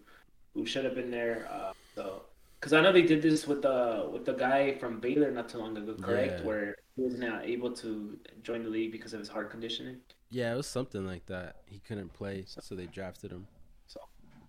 [0.54, 1.48] who should have been there.
[1.50, 2.22] Uh, so
[2.60, 5.58] because I know they did this with the with the guy from Baylor not too
[5.58, 6.40] long ago, correct?
[6.40, 6.46] Yeah.
[6.46, 9.98] Where he was not able to join the league because of his heart conditioning.
[10.30, 11.56] Yeah, it was something like that.
[11.66, 13.46] He couldn't play, so they drafted him.
[13.86, 14.00] So,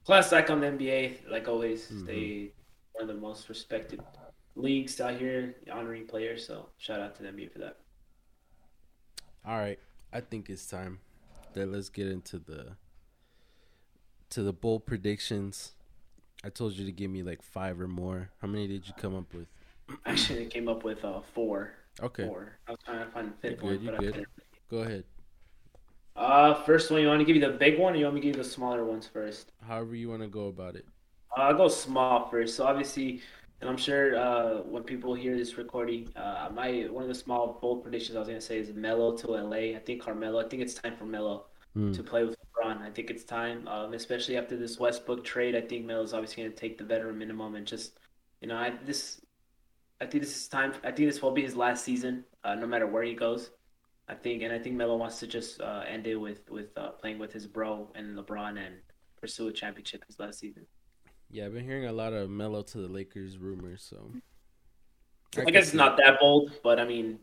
[0.05, 2.05] plus, act on the NBA, like always, Mhm.
[2.05, 2.51] they
[2.93, 4.01] one of the most respected
[4.55, 6.45] leagues out here honoring players.
[6.45, 7.77] So shout out to the NBA for that.
[9.45, 9.79] All right,
[10.11, 10.99] I think it's time
[11.53, 12.75] that let's get into the
[14.31, 15.73] to the bold predictions.
[16.43, 18.31] I told you to give me like five or more.
[18.41, 19.47] How many did you come up with?
[20.05, 21.71] Actually, I came up with uh, four.
[22.01, 22.59] Okay, Four.
[22.67, 24.13] I was trying to find the fifth one, but I good.
[24.13, 24.27] couldn't.
[24.69, 25.03] go ahead.
[26.19, 28.21] Uh, first one, you want to give you the big one, or you want me
[28.21, 29.53] to give you the smaller ones first?
[29.65, 30.85] However you want to go about it.
[31.37, 32.55] Uh, I'll go small first.
[32.57, 33.21] So obviously,
[33.61, 37.57] and I'm sure uh, when people hear this recording, uh, my one of the small
[37.61, 39.75] bold predictions I was gonna say is Melo to LA.
[39.75, 40.39] I think Carmelo.
[40.43, 41.91] I think it's time for Melo Hmm.
[41.91, 42.81] to play with LeBron.
[42.81, 45.55] I think it's time, um, especially after this Westbrook trade.
[45.55, 47.99] I think Melo's obviously gonna take the veteran minimum and just,
[48.41, 49.21] you know, I this,
[50.01, 50.73] I think this is time.
[50.83, 53.51] I think this will be his last season, uh, no matter where he goes.
[54.09, 56.91] I think, and I think Melo wants to just uh, end it with with uh,
[56.91, 58.75] playing with his bro and LeBron and
[59.21, 60.65] pursue a championship his last season.
[61.29, 64.15] Yeah, I've been hearing a lot of Melo to the Lakers rumors, so
[65.37, 67.19] I, can guess it's not that bold, but I mean,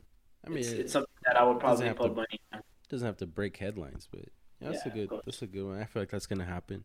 [0.46, 2.62] I mean, it's, it's something that I would probably put to- money on.
[2.88, 4.27] doesn't have to break headlines, but
[4.61, 5.11] yeah, that's Yeah, a good.
[5.25, 5.81] That's a good one.
[5.81, 6.85] I feel like that's gonna happen.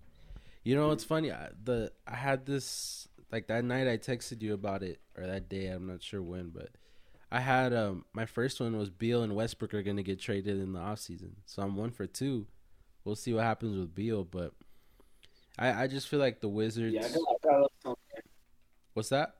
[0.63, 1.31] You know, it's funny.
[1.31, 3.87] I, the I had this like that night.
[3.87, 5.67] I texted you about it, or that day.
[5.67, 6.69] I'm not sure when, but
[7.31, 10.73] I had um my first one was Beal and Westbrook are gonna get traded in
[10.73, 11.31] the offseason.
[11.45, 12.47] so I'm one for two.
[13.03, 14.53] We'll see what happens with Beal, but
[15.57, 16.93] I I just feel like the Wizards.
[16.93, 18.23] Yeah, I got, I got a little something there.
[18.93, 19.35] What's that?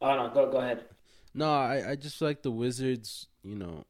[0.00, 0.84] Oh no, go go ahead.
[1.32, 3.84] No, I, I just feel like the Wizards, you know,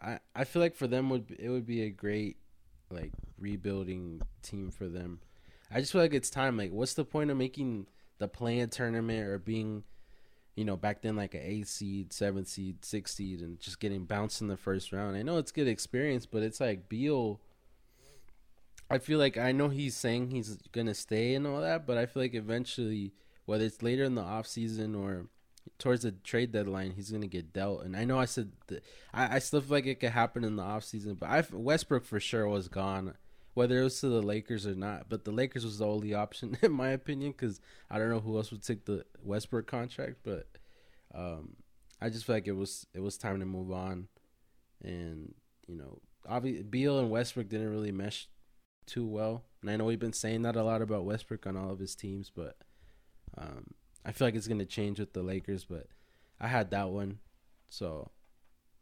[0.00, 2.36] I, I feel like for them would it would be a great
[2.90, 5.20] like rebuilding team for them.
[5.70, 6.56] I just feel like it's time.
[6.56, 7.86] Like, what's the point of making
[8.18, 9.82] the playing tournament or being,
[10.56, 14.04] you know, back then like an eight seed, seven seed, six seed, and just getting
[14.04, 15.16] bounced in the first round?
[15.16, 17.40] I know it's good experience, but it's like Beal.
[18.90, 22.06] I feel like I know he's saying he's gonna stay and all that, but I
[22.06, 23.12] feel like eventually,
[23.44, 25.26] whether it's later in the off season or
[25.78, 27.82] towards the trade deadline, he's gonna get dealt.
[27.82, 30.56] And I know I said that, I, I still feel like it could happen in
[30.56, 33.14] the offseason, but I Westbrook for sure was gone,
[33.56, 35.08] whether it was to the Lakers or not.
[35.08, 37.58] But the Lakers was the only option in my opinion because
[37.90, 40.18] I don't know who else would take the Westbrook contract.
[40.22, 40.46] But
[41.14, 41.56] um,
[42.00, 44.08] I just feel like it was it was time to move on,
[44.82, 45.34] and
[45.66, 46.00] you know,
[46.68, 48.28] Beal and Westbrook didn't really mesh
[48.84, 49.44] too well.
[49.62, 51.94] And I know we've been saying that a lot about Westbrook on all of his
[51.94, 52.58] teams, but
[53.38, 53.68] um,
[54.04, 55.64] I feel like it's gonna change with the Lakers.
[55.64, 55.86] But
[56.38, 57.20] I had that one,
[57.70, 58.10] so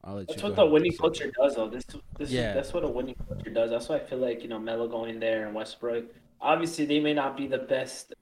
[0.04, 0.48] I'll let That's you.
[0.48, 1.68] what the winning culture does, though.
[1.68, 1.84] This,
[2.18, 2.50] this Yeah.
[2.50, 3.70] is, that's what a winning culture does.
[3.70, 6.04] That's why I feel like you know Melo going there and Westbrook.
[6.40, 8.12] Obviously, they may not be the best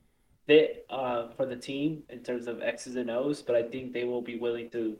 [0.47, 4.05] fit uh, for the team in terms of X's and O's, but I think they
[4.05, 4.97] will be willing to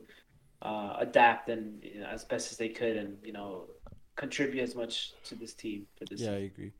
[0.61, 3.65] uh, adapt and you know, as best as they could, and you know
[4.15, 6.19] contribute as much to this team for this.
[6.21, 6.71] Yeah, I agree.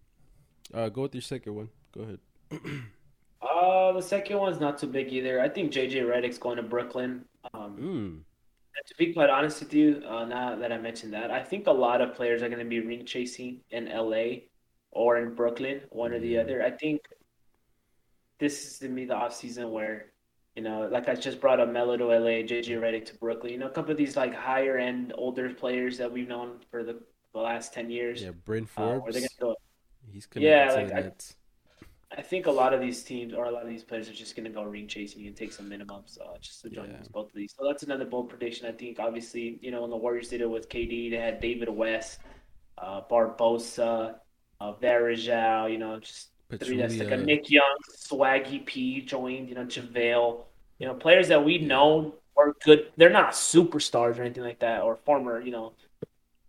[0.73, 1.69] Uh, go with your second one.
[1.95, 2.19] Go ahead.
[3.41, 5.41] Uh, the second one's not too big either.
[5.41, 7.25] I think JJ Redick's going to Brooklyn.
[7.53, 8.19] Um, Mm.
[8.87, 11.71] To be quite honest with you, uh, now that I mentioned that, I think a
[11.71, 14.47] lot of players are going to be ring chasing in LA
[14.91, 16.63] or in Brooklyn, one or the other.
[16.63, 17.01] I think
[18.39, 20.07] this is to me the off season where,
[20.55, 23.53] you know, like I just brought up Melo to LA, JJ Redick to Brooklyn.
[23.53, 26.83] You know, a couple of these like higher end older players that we've known for
[26.83, 26.99] the,
[27.33, 28.23] the last ten years.
[28.23, 29.15] Yeah, Bryn uh, Forbes.
[29.15, 29.55] gonna go.
[30.11, 31.35] He's Yeah, connected like, to the Nets.
[31.39, 31.42] I
[32.21, 34.43] think a lot of these teams or a lot of these players are just going
[34.45, 36.97] to go ring chasing and take some minimums uh, just to join Yeah.
[37.11, 37.53] both of these.
[37.57, 38.67] So that's another bold prediction.
[38.67, 41.69] I think obviously, you know, when the Warriors did it with KD, they had David
[41.69, 42.19] West,
[42.77, 44.15] uh, Barbosa,
[44.59, 49.55] uh, Varejao, you know, just three that's like a Nick Young, Swaggy P joined, you
[49.55, 50.43] know, JaVale,
[50.77, 52.91] you know, players that we know are good.
[52.97, 55.73] They're not superstars or anything like that, or former, you know,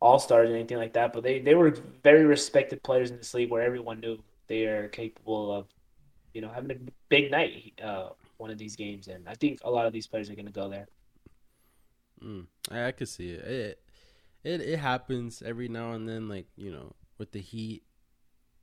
[0.00, 3.33] all stars or anything like that, but they, they were very respected players in this
[3.33, 5.66] league where everyone knew they are capable of,
[6.33, 6.76] you know, having a
[7.09, 9.09] big night uh, one of these games.
[9.09, 10.87] And I think a lot of these players are going to go there.
[12.22, 13.44] Mm, I, I could see it.
[13.44, 13.80] it.
[14.44, 17.83] It it happens every now and then, like you know, with the Heat,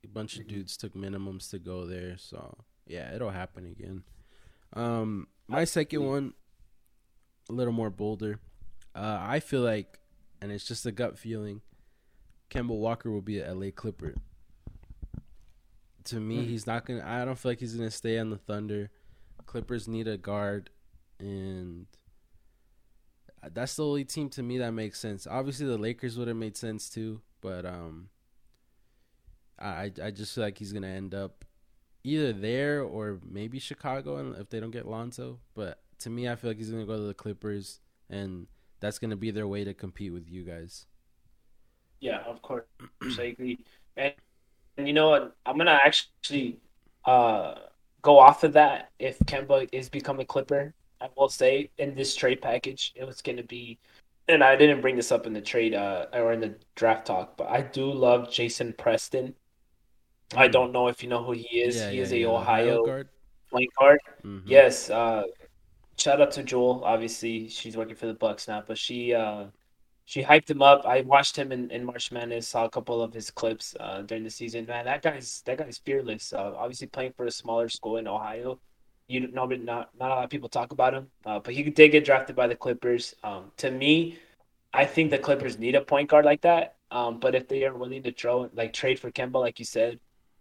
[0.04, 0.50] a bunch of Mhm.
[0.50, 2.18] dudes took minimums to go there.
[2.18, 2.56] So
[2.88, 4.04] yeah, it'll happen again.
[4.74, 6.34] Um, my second one,
[7.50, 8.40] a little more bolder.
[8.94, 10.00] Uh, I feel like,
[10.42, 11.62] and it's just a gut feeling,
[12.50, 14.16] Kemba Walker will be a LA Clipper.
[16.06, 16.48] To me, Mm.
[16.48, 17.04] he's not gonna.
[17.06, 18.90] I don't feel like he's gonna stay on the Thunder.
[19.46, 20.70] Clippers need a guard,
[21.20, 21.86] and
[23.54, 25.28] that's the only team to me that makes sense.
[25.28, 28.10] Obviously, the Lakers would have made sense too, but um,
[29.60, 31.46] I I just feel like he's gonna end up
[32.04, 35.40] either there or maybe Chicago, and if they don't get Lonzo.
[35.54, 38.48] But to me, I feel like he's gonna go to the Clippers, and
[38.80, 40.86] that's gonna be their way to compete with you guys.
[42.00, 42.66] Yeah, of course.
[43.20, 43.64] I agree.
[43.96, 44.16] And, and
[44.88, 45.36] you know what?
[45.46, 46.60] I'm gonna actually
[47.06, 47.56] uh
[48.02, 48.92] go off of that.
[49.00, 53.22] If Kemba is becoming a Clipper, I will say in this trade package, it was
[53.22, 53.80] gonna be.
[54.28, 57.38] And I didn't bring this up in the trade uh or in the draft talk,
[57.38, 59.36] but I do love Jason Preston.
[60.36, 60.52] I Mm.
[60.52, 61.76] don't know if you know who he is.
[61.76, 63.10] Yeah, he yeah, is a yeah, Ohio guard.
[63.52, 64.00] point guard.
[64.24, 64.44] Mhm.
[64.46, 65.24] Yes, uh,
[65.98, 66.84] shout out to Jewel.
[66.86, 69.48] Obviously, she's working for the Bucks now, but she uh,
[70.12, 70.86] she hyped him up.
[70.86, 74.26] I watched him in, in March Madness, saw a couple of his clips uh, during
[74.26, 74.66] the season.
[74.66, 76.34] Man, that guy's that guy's fearless.
[76.34, 78.60] Uh, obviously, playing for a smaller school in Ohio,
[79.08, 81.08] you know, not not a lot of people talk about him.
[81.26, 83.16] Uh, but he did get drafted by the Clippers.
[83.24, 84.20] Um, to me,
[84.74, 86.76] I think the Clippers need a point guard like that.
[86.92, 89.98] Um, but if they are willing to throw like trade for Kemba, like you said,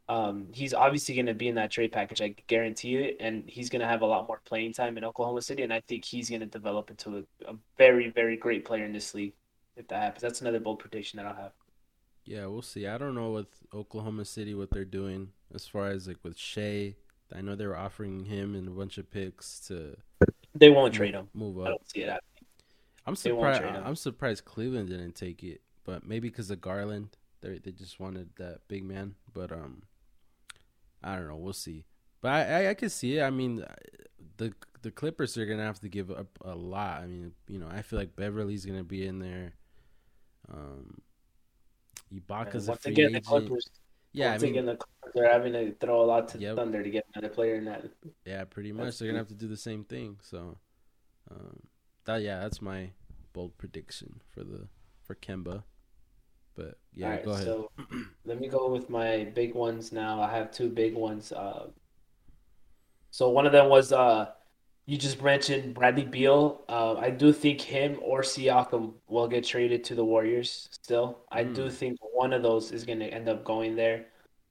[0.09, 2.21] um, he's obviously going to be in that trade package.
[2.21, 5.43] I guarantee it, and he's going to have a lot more playing time in Oklahoma
[5.43, 8.85] City, and I think he's going to develop into a, a very, very great player
[8.85, 9.35] in this league.
[9.77, 11.53] If that happens, that's another bold prediction that I'll have.
[12.25, 12.87] Yeah, we'll see.
[12.87, 16.97] I don't know with Oklahoma City what they're doing as far as like with Shea.
[17.35, 19.97] I know they were offering him and a bunch of picks to
[20.55, 21.29] They won't trade him.
[21.33, 21.67] move up.
[21.67, 22.47] I don't see it happening.
[23.07, 23.63] I'm surprised.
[23.63, 28.31] I'm surprised Cleveland didn't take it, but maybe because of Garland, they they just wanted
[28.37, 29.15] that big man.
[29.33, 29.83] But um,
[31.03, 31.37] I don't know.
[31.37, 31.85] We'll see.
[32.21, 33.23] But I I, I can see it.
[33.23, 33.65] I mean,
[34.37, 34.53] the
[34.83, 37.03] the Clippers are gonna have to give up a lot.
[37.03, 39.55] I mean, you know, I feel like Beverly's gonna be in there.
[40.53, 41.01] Um,
[42.13, 43.21] Ibaka's a once free again, the.
[43.21, 43.69] Clippers.
[44.13, 46.57] yeah, I once mean, again, the Clippers are having to throw a lot to Yep.
[46.57, 47.85] Thunder to get another player in that.
[48.25, 48.85] Yeah, pretty much.
[48.87, 50.19] That's They're gonna have to do the same thing.
[50.23, 50.59] So,
[51.31, 51.61] um,
[52.07, 52.91] that yeah, that's my
[53.33, 54.69] bold prediction for the
[55.03, 55.63] for Kemba.
[56.57, 57.45] But yeah, All right, go ahead.
[57.45, 57.71] so
[58.25, 60.21] let me go with my big ones now.
[60.21, 61.31] I have two big ones.
[61.33, 61.69] Uh,
[63.13, 64.31] so one of them was uh,
[64.87, 66.65] you just mentioned Bradley Beal.
[66.69, 70.69] Uh, I do think him or Siakam will get traded to the Warriors.
[70.73, 71.71] Still, I do Mm.
[71.71, 74.07] think one of those is going to end up going there.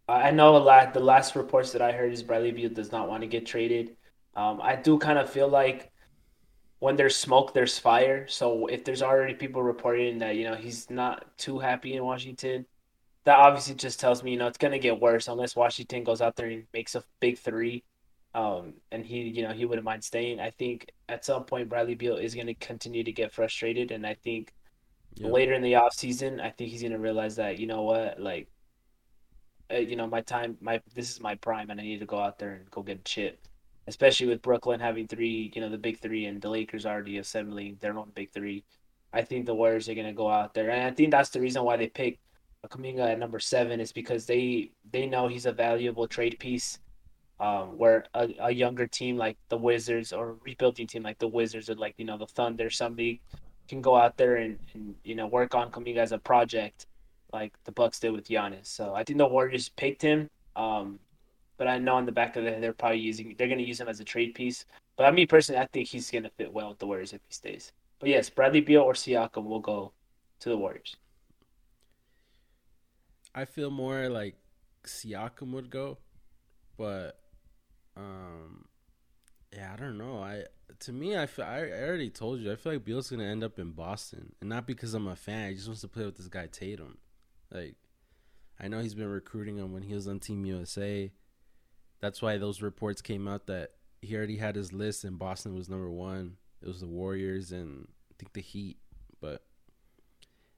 [0.08, 0.94] I I know a lot.
[0.94, 3.98] The last reports that I heard is Bradley Beal does not want to get traded.
[4.36, 5.92] Um, I do kind of feel like
[6.80, 8.28] when there's smoke, there's fire.
[8.28, 12.66] So if there's already people reporting that, you know, he's not too happy in Washington,
[13.26, 16.36] that obviously just tells me, you know, it's gonna get worse unless Washington goes out
[16.38, 17.84] there and makes a big three.
[18.36, 20.40] Um, and he, you know, he wouldn't mind staying.
[20.40, 24.14] I think at some point Bradley Beal is gonna continue to get frustrated, and I
[24.16, 24.54] think
[25.16, 25.32] Yep.
[25.32, 28.48] later in the off season, I think he's gonna realize that, you know what, like,
[29.72, 32.20] uh, you know, my time, my this is my prime, and I need to go
[32.20, 33.40] out there and go get a chip
[33.90, 37.78] especially with Brooklyn having three, you know, the big three, and the Lakers already assembling
[37.82, 38.64] their own big three.
[39.12, 41.64] I think the Warriors are gonna go out there, and I think that's the reason
[41.64, 42.20] why they picked
[42.68, 46.80] Kuminga at number seven is because they they know he's a valuable trade piece.
[47.40, 51.70] Um, where a, a younger team like the Wizards or rebuilding team like the Wizards
[51.70, 53.22] or like you know the Thunder, somebody
[53.70, 56.88] can go out there and, and you know work on Kuminga as a project,
[57.32, 58.68] like the Bucks did with Giannis.
[58.68, 60.30] So I think the Warriors picked him.
[60.56, 61.00] Um,
[61.58, 63.80] but I know in the back of it they're probably using they're going to use
[63.80, 64.66] him as a trade piece.
[64.98, 67.22] But I mean personally, I think he's going to fit well with the Warriors if
[67.28, 67.72] he stays.
[68.00, 69.94] But yes, Bradley Beal or Siakam will go
[70.40, 70.96] to the Warriors.
[73.36, 74.36] I feel more like
[74.86, 75.98] Siakam would go,
[76.78, 77.20] but
[78.00, 78.66] Um,
[79.54, 80.22] yeah, I don't know.
[80.22, 80.44] I
[80.82, 82.52] to me, I feel, I already told you.
[82.52, 85.50] I feel like Beal's gonna end up in Boston, and not because I'm a fan.
[85.50, 86.98] He just wants to play with this guy Tatum.
[87.52, 87.76] Like,
[88.60, 91.12] I know he's been recruiting him when he was on Team USA.
[92.00, 93.72] That's why those reports came out that
[94.02, 96.38] he already had his list, and Boston was number one.
[96.62, 98.78] It was the Warriors and I think the Heat,
[99.22, 99.44] but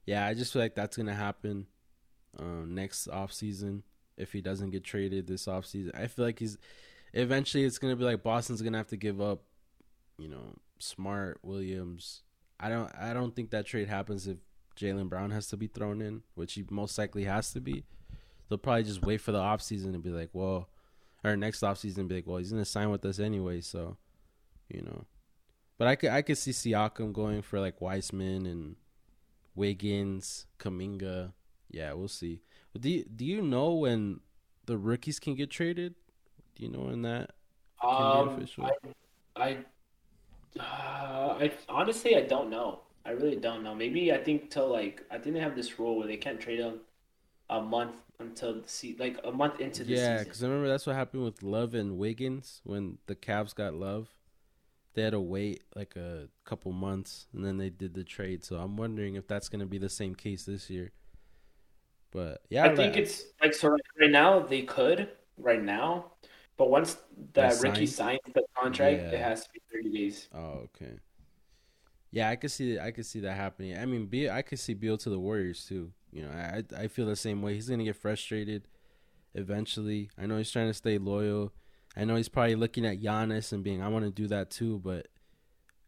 [0.05, 1.67] yeah, I just feel like that's gonna happen
[2.37, 3.83] um, next off season
[4.17, 5.91] if he doesn't get traded this off season.
[5.95, 6.57] I feel like he's
[7.13, 9.43] eventually it's gonna be like Boston's gonna have to give up,
[10.17, 12.23] you know, Smart Williams.
[12.59, 14.37] I don't I don't think that trade happens if
[14.77, 17.85] Jaylen Brown has to be thrown in, which he most likely has to be.
[18.49, 20.69] They'll probably just wait for the off season and be like, well,
[21.23, 23.97] or next off season be like, well, he's gonna sign with us anyway, so
[24.69, 25.05] you know.
[25.77, 28.75] But I could I could see Siakam going for like Wiseman and
[29.55, 31.33] Wiggins, Kuminga.
[31.69, 32.41] Yeah, we'll see.
[32.79, 34.19] Do you, do you know when
[34.65, 35.95] the rookies can get traded?
[36.55, 37.31] Do you know when that
[37.91, 38.77] can um, be official?
[39.35, 39.57] I, I,
[40.59, 42.81] uh, I honestly I don't know.
[43.05, 43.73] I really don't know.
[43.73, 46.59] Maybe I think till like I think they have this rule where they can't trade
[46.59, 46.81] them
[47.49, 50.15] a month until the se- like a month into the yeah, season.
[50.17, 53.73] Yeah, because I remember that's what happened with Love and Wiggins when the Cavs got
[53.73, 54.09] Love.
[54.93, 58.43] They had to wait like a couple months and then they did the trade.
[58.43, 60.91] So I'm wondering if that's going to be the same case this year.
[62.11, 66.11] But yeah, I think it's like so right now they could right now,
[66.57, 66.97] but once
[67.33, 69.09] the Ricky signs the contract, yeah.
[69.09, 70.29] it has to be 30 days.
[70.33, 70.99] Oh, okay.
[72.11, 73.77] Yeah, I could see I could see that happening.
[73.77, 75.91] I mean, Beal, I could see Beal to the Warriors too.
[76.11, 77.53] You know, I I feel the same way.
[77.53, 78.67] He's gonna get frustrated
[79.33, 80.09] eventually.
[80.17, 81.53] I know he's trying to stay loyal.
[81.95, 84.79] I know he's probably looking at Giannis and being, I want to do that too.
[84.79, 85.07] But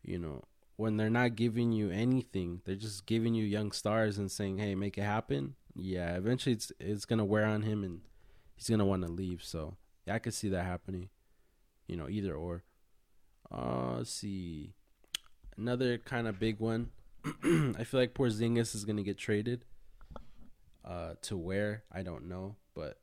[0.01, 0.43] you know,
[0.78, 4.76] when they're not giving you anything, they're just giving you young stars and saying, "Hey,
[4.76, 8.01] make it happen." Yeah, eventually it's it's gonna wear on him and
[8.55, 9.43] he's gonna want to leave.
[9.43, 11.09] So yeah, I could see that happening.
[11.87, 12.63] You know, either or.
[13.51, 14.73] Uh, let's see
[15.57, 16.89] another kind of big one.
[17.25, 19.65] I feel like Porzingis is gonna get traded.
[20.85, 22.99] Uh, to where I don't know, but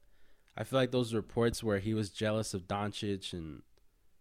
[0.55, 3.63] I feel like those reports where he was jealous of Doncic and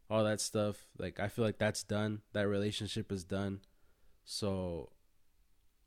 [0.09, 2.21] all that stuff, like I feel like that's done.
[2.31, 3.59] That relationship is done.
[4.23, 4.91] So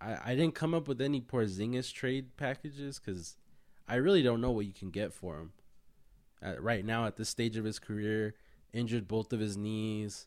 [0.01, 3.36] I I didn't come up with any Porzingis trade packages because
[3.88, 5.53] I really don't know what you can get for him.
[6.43, 8.34] At, right now, at this stage of his career,
[8.72, 10.26] injured both of his knees.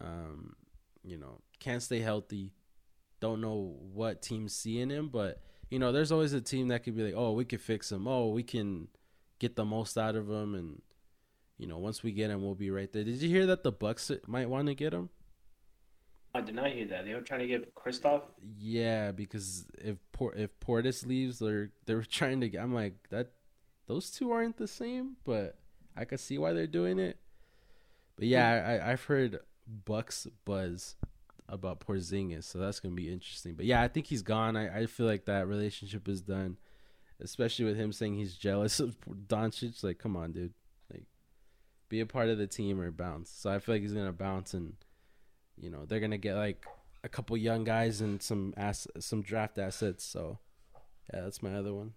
[0.00, 0.56] Um,
[1.02, 2.52] you know, can't stay healthy.
[3.20, 6.84] Don't know what teams see in him, but you know, there's always a team that
[6.84, 8.08] could be like, oh, we could fix him.
[8.08, 8.88] Oh, we can
[9.38, 10.82] get the most out of him, and
[11.58, 13.04] you know, once we get him, we'll be right there.
[13.04, 15.10] Did you hear that the Bucks might want to get him?
[16.34, 17.04] I did not hear that.
[17.04, 18.22] They were trying to get Kristaps.
[18.58, 22.48] Yeah, because if Port if Portis leaves, they're they're trying to.
[22.48, 23.32] Get, I'm like that.
[23.90, 25.58] Those two aren't the same, but
[25.96, 27.18] I can see why they're doing it.
[28.14, 28.78] But yeah.
[28.84, 29.40] I, I've heard
[29.84, 30.94] Bucks buzz
[31.48, 33.54] about Porzingis, so that's gonna be interesting.
[33.54, 34.56] But yeah, I think he's gone.
[34.56, 36.56] I, I feel like that relationship is done,
[37.18, 39.82] especially with him saying he's jealous of Doncic.
[39.82, 40.54] Like, come on, dude,
[40.92, 41.06] like,
[41.88, 43.28] be a part of the team or bounce.
[43.28, 44.74] So I feel like he's gonna bounce, and
[45.56, 46.64] you know they're gonna get like
[47.02, 50.04] a couple young guys and some ass some draft assets.
[50.04, 50.38] So
[51.12, 51.94] yeah, that's my other one.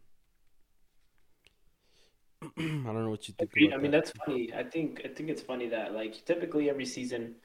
[2.58, 3.52] I don't know what you think.
[3.74, 4.06] I mean, that.
[4.06, 4.54] that's funny.
[4.54, 7.36] I think I think it's funny that like typically every season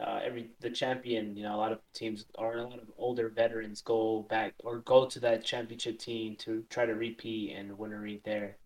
[0.00, 1.36] uh, every the champion.
[1.36, 4.78] You know, a lot of teams or a lot of older veterans go back or
[4.80, 8.56] go to that championship team to try to repeat and win a ring there.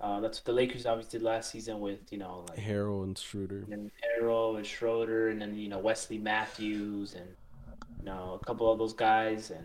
[0.00, 3.16] Uh, that's what the Lakers obviously did last season with you know like Harrell and
[3.16, 7.28] Schroeder, and Harrell and Schroeder, and then you know Wesley Matthews and
[7.98, 9.50] you know a couple of those guys.
[9.50, 9.64] And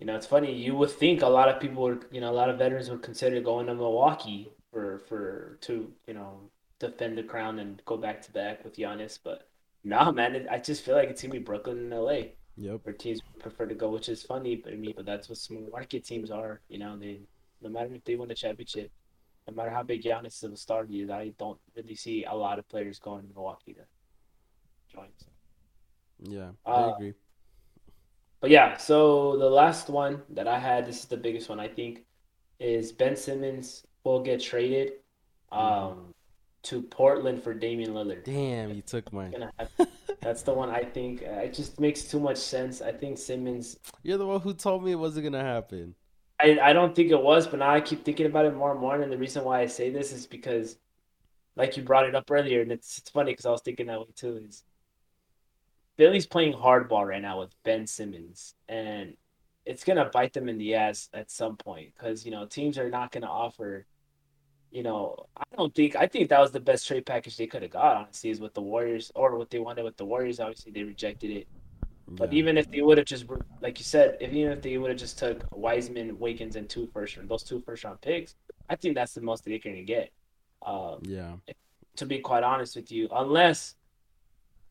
[0.00, 0.52] you know it's funny.
[0.52, 3.02] You would think a lot of people would you know a lot of veterans would
[3.02, 6.38] consider going to Milwaukee for for to you know
[6.78, 9.48] defend the crown and go back to back with Giannis, but
[9.84, 10.34] nah, man.
[10.34, 12.18] It, I just feel like it's gonna be Brooklyn and LA.
[12.58, 12.80] Yep.
[12.82, 15.66] Where teams prefer to go, which is funny, but I mean, but that's what small
[15.72, 16.60] market teams are.
[16.68, 17.20] You know, they
[17.62, 18.90] no matter if they win a championship,
[19.48, 22.58] no matter how big Giannis of a star is, I don't really see a lot
[22.58, 23.84] of players going to Milwaukee to
[24.94, 25.08] join.
[25.16, 25.26] So.
[26.22, 27.14] Yeah, I uh, agree.
[28.40, 31.68] But yeah, so the last one that I had, this is the biggest one I
[31.68, 32.04] think,
[32.60, 34.92] is Ben Simmons will get traded.
[35.52, 35.58] Mm-hmm.
[35.58, 36.14] Um,
[36.66, 38.24] to Portland for Damian Lillard.
[38.24, 39.48] Damn, you took mine.
[40.20, 41.22] That's the one I think.
[41.22, 42.82] Uh, it just makes too much sense.
[42.82, 43.78] I think Simmons.
[44.02, 45.94] You're the one who told me it wasn't gonna happen.
[46.40, 48.80] I I don't think it was, but now I keep thinking about it more and
[48.80, 49.00] more.
[49.00, 50.76] And the reason why I say this is because,
[51.54, 54.00] like you brought it up earlier, and it's it's funny because I was thinking that
[54.00, 54.44] way too.
[54.48, 54.64] Is
[55.96, 59.16] Philly's playing hardball right now with Ben Simmons, and
[59.64, 62.90] it's gonna bite them in the ass at some point because you know teams are
[62.90, 63.86] not gonna offer
[64.76, 67.62] you know, I don't think I think that was the best trade package they could
[67.62, 67.96] have got.
[67.96, 70.38] Honestly, is with the Warriors or what they wanted with the Warriors.
[70.38, 71.48] Obviously, they rejected it.
[72.08, 72.40] But Yeah.
[72.40, 73.24] even if they would have just,
[73.62, 76.86] like you said, if even if they would have just took Wiseman, Wiggins, and two
[76.92, 78.34] first round, those two first round picks,
[78.68, 80.12] I think that's the most that they're gonna get.
[80.60, 81.36] Um, yeah,
[81.96, 83.76] to be quite honest with you, unless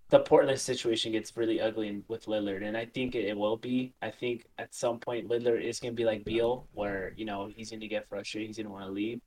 [0.10, 3.96] the Portland situation gets really ugly with Lillard, and I think it, it will be.
[4.04, 7.72] I think at some point Lillard is gonna be like Beal, where you know he's
[7.72, 9.20] gonna get frustrated, he's gonna want to leave,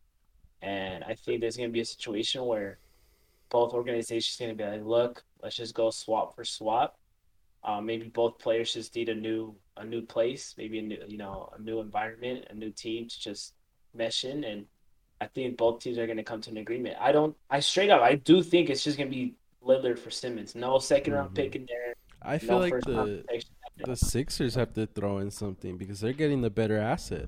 [0.63, 2.79] and I think there's gonna be a situation where
[3.51, 6.97] both organizations gonna be like, look, let's just go swap for swap.
[7.65, 11.19] Uh, maybe both players just need a new a new place, maybe a new you
[11.19, 13.55] know a new environment, a new team to just
[13.95, 14.67] mesh in, and
[15.21, 16.97] I think both teams are going to come to an agreement.
[17.01, 17.37] I don't.
[17.51, 18.01] I straight up.
[18.03, 19.35] I do think it's just going to be
[19.65, 20.55] Lillard for Simmons.
[20.55, 21.35] No second round Mhm.
[21.35, 21.95] pick in there.
[22.23, 23.25] I feel no like the
[23.85, 27.27] the Sixers have to throw in something because they're getting the better asset.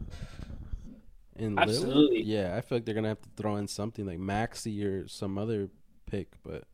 [1.41, 1.63] In Lillard?
[1.63, 2.23] Absolutely.
[2.23, 5.39] yeah, I feel like they're gonna have to throw in something like Maxey or some
[5.39, 5.71] other
[6.07, 6.65] pick, but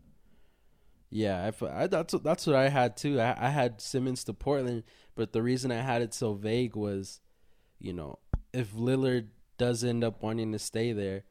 [1.10, 3.20] yeah, I, I that's what- that's what I had too.
[3.20, 4.82] I, I had Simmons to Portland,
[5.14, 7.20] but the reason I had it so vague was,
[7.78, 8.18] you know,
[8.52, 11.24] if Lillard does end up wanting to stay there,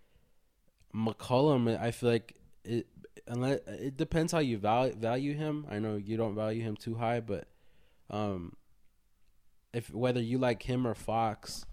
[0.96, 2.88] McCollum, I feel like it.
[3.28, 5.66] Unless it depends how you value value him.
[5.70, 7.48] I know you don't value him too high, but
[8.10, 8.54] um,
[9.74, 11.66] if whether you like him or Fox,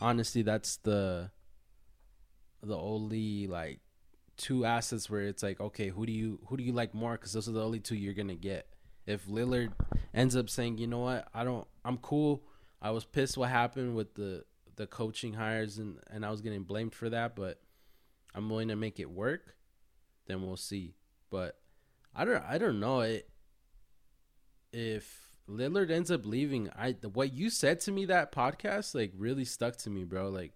[0.00, 1.30] honestly, that's the
[2.62, 3.80] the only like
[4.36, 7.12] two assets where it's like, okay, who do you who do you like more?
[7.12, 8.66] Because those are the only two you're gonna get.
[9.06, 9.72] If Lillard
[10.14, 12.42] ends up saying, you know what, I don't, I'm cool.
[12.80, 14.44] I was pissed what happened with the
[14.76, 17.60] the coaching hires and and I was getting blamed for that, but
[18.34, 19.56] I'm willing to make it work.
[20.26, 20.94] Then we'll see.
[21.30, 21.58] But
[22.14, 23.28] I don't, I don't know it.
[24.72, 29.44] If Lillard ends up leaving, I what you said to me that podcast like really
[29.44, 30.28] stuck to me, bro.
[30.28, 30.52] Like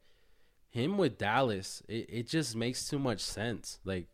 [0.71, 3.81] him with Dallas, it, it just makes too much sense.
[3.85, 4.07] Like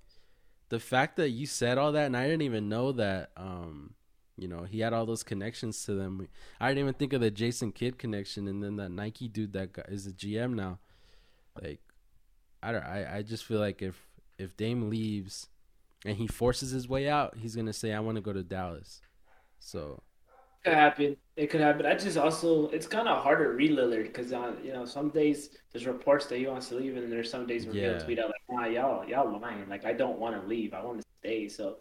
[0.70, 3.94] the fact that you said all that and I didn't even know that um
[4.36, 6.26] you know, he had all those connections to them.
[6.58, 9.74] I didn't even think of the Jason Kidd connection and then that Nike dude that
[9.74, 10.78] guy is a GM now.
[11.60, 11.80] Like
[12.62, 14.08] I don't I, I just feel like if
[14.38, 15.48] if Dame leaves
[16.06, 19.02] and he forces his way out, he's gonna say, I wanna go to Dallas.
[19.58, 20.02] So
[20.64, 21.16] could happen.
[21.36, 21.86] It could happen.
[21.86, 25.08] I just also it's kind of hard to read Lillard because on you know some
[25.10, 27.90] days there's reports that he wants to leave, and there's some days where Yeah.
[27.92, 29.68] he'll tweet out like, "Nah, y'all y'all lying.
[29.68, 30.74] Like I don't want to leave.
[30.74, 31.78] I want to stay." So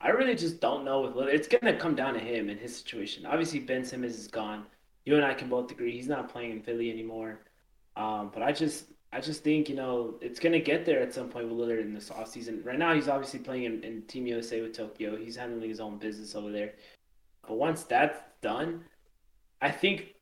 [0.00, 1.34] I really just don't know with Lillard.
[1.34, 3.26] It's gonna come down to him and his situation.
[3.26, 4.66] Obviously, Ben Simmons is gone.
[5.04, 7.40] You and I can both agree he's not playing in Philly anymore.
[7.96, 11.28] Um, but I just I just think you know it's gonna get there at some
[11.28, 12.64] point with Lillard in this offseason.
[12.64, 15.14] Right now, he's obviously playing in, in Team USA with Tokyo.
[15.16, 16.72] He's handling his own business over there.
[17.46, 18.84] But once that's done,
[19.60, 20.14] I think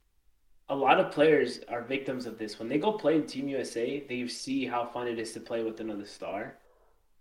[0.68, 2.58] a lot of players are victims of this.
[2.58, 5.62] When they go play in Team USA, they see how fun it is to play
[5.62, 6.56] with another star,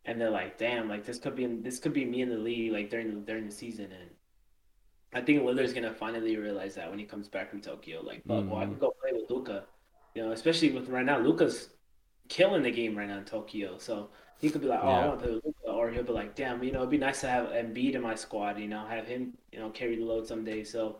[0.06, 2.72] and they're like, "Damn, like this could be this could be me in the league
[2.72, 4.10] like during the, during the season." And
[5.14, 8.49] I think Lillard's gonna finally realize that when he comes back from Tokyo, like, "Fuck,
[8.49, 8.80] well, I can mm-hmm.
[8.80, 9.66] go play with Luka."
[10.16, 11.70] You know, especially with right now, Luka's
[12.30, 14.10] killing the game right now in Tokyo, so.
[14.41, 16.36] He could be like, oh, I want to play with Luca, or he'll be like,
[16.36, 19.08] damn, you know, it'd be nice to have Embiid in my squad, you know, have
[19.08, 20.64] him, you know, carry the load someday.
[20.64, 20.98] So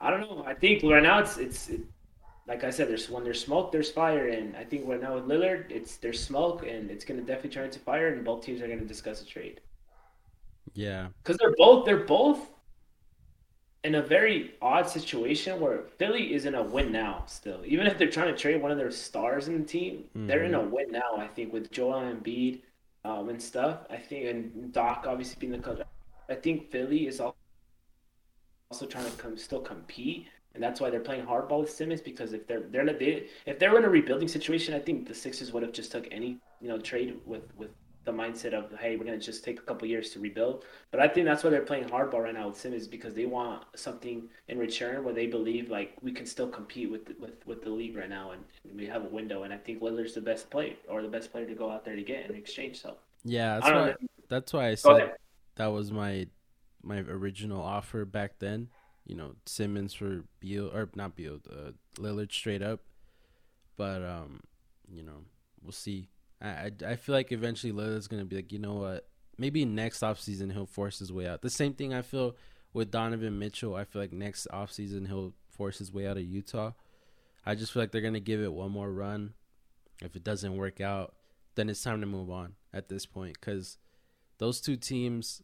[0.00, 0.44] I don't know.
[0.46, 1.82] I think right now it's it's it,
[2.48, 5.24] like I said, there's when there's smoke, there's fire, and I think right now with
[5.24, 8.68] Lillard, it's there's smoke, and it's gonna definitely turn into fire, and both teams are
[8.68, 9.60] gonna discuss a trade
[10.74, 11.08] yeah.
[11.22, 12.50] because they're both they're both
[13.84, 17.62] in a very odd situation where Philly is in a win now still.
[17.66, 20.52] Even if they're trying to trade one of their stars in the team, they're in
[20.52, 20.66] mm-hmm.
[20.66, 21.16] a win now.
[21.18, 22.60] I think with Joel Embiid
[23.04, 23.80] um, and stuff.
[23.90, 25.80] I think and Doc obviously being the coach.
[26.28, 30.26] I think Philly is also trying to come still compete.
[30.54, 33.68] And that's why they're playing hardball with Simmons because if they're they're they if they
[33.68, 36.68] were in a rebuilding situation, I think the Sixers would have just took any you
[36.68, 37.70] know trade with with
[38.04, 40.64] the mindset of hey we're gonna just take a couple years to rebuild.
[40.90, 43.64] But I think that's why they're playing hardball right now with Simmons because they want
[43.76, 47.62] something in return where they believe like we can still compete with the, with with
[47.62, 48.42] the league right now and
[48.76, 49.42] we have a window.
[49.44, 51.96] And I think Lillard's the best player or the best player to go out there
[51.96, 52.80] to get in exchange.
[52.80, 53.94] So Yeah, that's why know.
[54.28, 55.12] that's why I said
[55.56, 56.26] that was my
[56.82, 58.68] my original offer back then.
[59.04, 62.80] You know, Simmons for Beal or not Beal, uh, Lillard straight up.
[63.76, 64.40] But um,
[64.88, 65.24] you know,
[65.62, 66.08] we'll see.
[66.42, 69.06] I I, feel like eventually Lillard's gonna be like, you know what?
[69.38, 71.42] Maybe next offseason he'll force his way out.
[71.42, 72.36] The same thing I feel
[72.72, 73.74] with Donovan Mitchell.
[73.74, 76.72] I feel like next offseason he'll force his way out of Utah.
[77.44, 79.34] I just feel like they're gonna give it one more run.
[80.02, 81.14] If it doesn't work out,
[81.54, 83.78] then it's time to move on at this point because
[84.38, 85.42] those two teams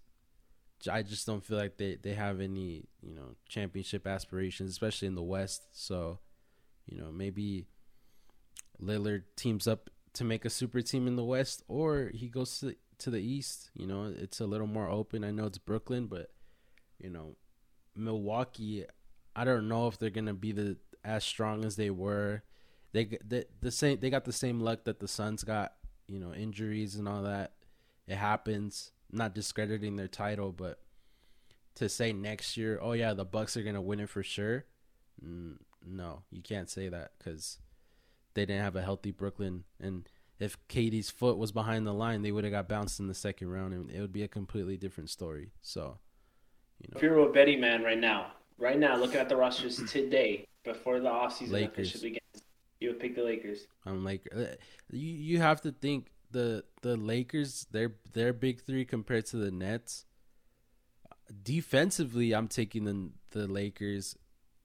[0.90, 5.16] I just don't feel like they, they have any, you know, championship aspirations, especially in
[5.16, 5.64] the West.
[5.72, 6.20] So,
[6.86, 7.66] you know, maybe
[8.80, 12.74] Lillard teams up to make a super team in the West, or he goes to
[12.98, 13.70] to the East.
[13.74, 15.22] You know, it's a little more open.
[15.22, 16.30] I know it's Brooklyn, but
[16.98, 17.36] you know,
[17.94, 18.84] Milwaukee.
[19.36, 22.42] I don't know if they're gonna be the as strong as they were.
[22.92, 24.00] They the, the same.
[24.00, 25.74] They got the same luck that the Suns got.
[26.08, 27.52] You know, injuries and all that.
[28.08, 28.90] It happens.
[29.12, 30.80] not discrediting their title, but
[31.76, 34.64] to say next year, oh yeah, the Bucks are gonna win it for sure.
[35.22, 37.58] No, you can't say that because
[38.38, 40.08] they didn't have a healthy Brooklyn, and
[40.38, 43.50] if Katie's foot was behind the line, they would have got bounced in the second
[43.50, 45.50] round, and it would be a completely different story.
[45.62, 45.98] So,
[46.78, 49.82] you know, if you're a betting man right now, right now, looking at the rosters
[49.90, 51.88] today before the offseason Lakers.
[51.88, 52.44] officially begins,
[52.80, 53.66] you would pick the Lakers.
[53.84, 54.54] I'm like, uh,
[54.90, 59.50] you you have to think the the Lakers, their their big three compared to the
[59.50, 60.04] Nets.
[61.42, 64.16] Defensively, I'm taking the the Lakers,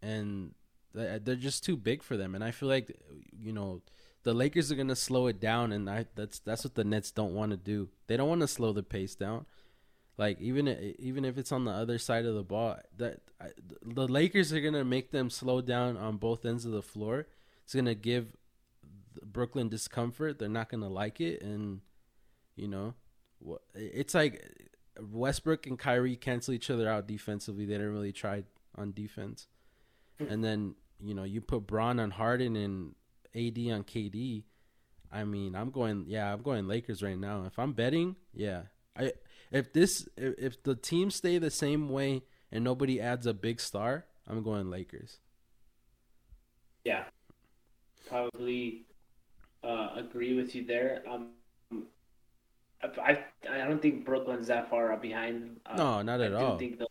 [0.01, 0.53] and
[0.97, 2.35] Uh, they're just too big for them.
[2.35, 2.95] And I feel like,
[3.31, 3.81] you know
[4.23, 7.33] the Lakers are gonna slow it down, and I that's that's what the Nets don't
[7.33, 7.89] want to do.
[8.07, 9.45] They don't want to slow the pace down.
[10.17, 13.49] Like even even if it's on the other side of the ball, that I,
[13.81, 17.27] the Lakers are gonna make them slow down on both ends of the floor.
[17.63, 18.35] It's gonna give
[19.21, 20.39] Brooklyn discomfort.
[20.39, 21.81] They're not gonna like it, and
[22.55, 22.93] you know,
[23.75, 24.41] it's like
[25.01, 27.65] Westbrook and Kyrie cancel each other out defensively.
[27.65, 28.43] They didn't really try
[28.75, 29.47] on defense,
[30.17, 32.95] and then you know you put Bron on Harden and
[33.35, 34.43] AD on KD,
[35.11, 36.05] I mean, I'm going.
[36.07, 37.43] Yeah, I'm going Lakers right now.
[37.45, 38.63] If I'm betting, yeah,
[38.97, 39.13] I
[39.51, 43.59] if this if, if the teams stay the same way and nobody adds a big
[43.61, 45.19] star, I'm going Lakers.
[46.83, 47.03] Yeah,
[48.09, 48.85] probably
[49.63, 51.03] uh, agree with you there.
[51.09, 51.29] Um,
[52.81, 55.59] I I don't think Brooklyn's that far behind.
[55.65, 56.55] Um, no, not at I all.
[56.55, 56.87] I think they'll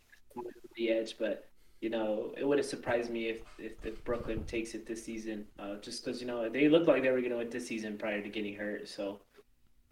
[0.77, 1.49] the edge, but
[1.83, 5.45] you know, it would have surprised me if, if, if Brooklyn takes it this season,
[5.59, 7.99] uh, just because, you know, they looked like they were going to win this season
[7.99, 8.89] prior to getting hurt.
[8.89, 9.21] So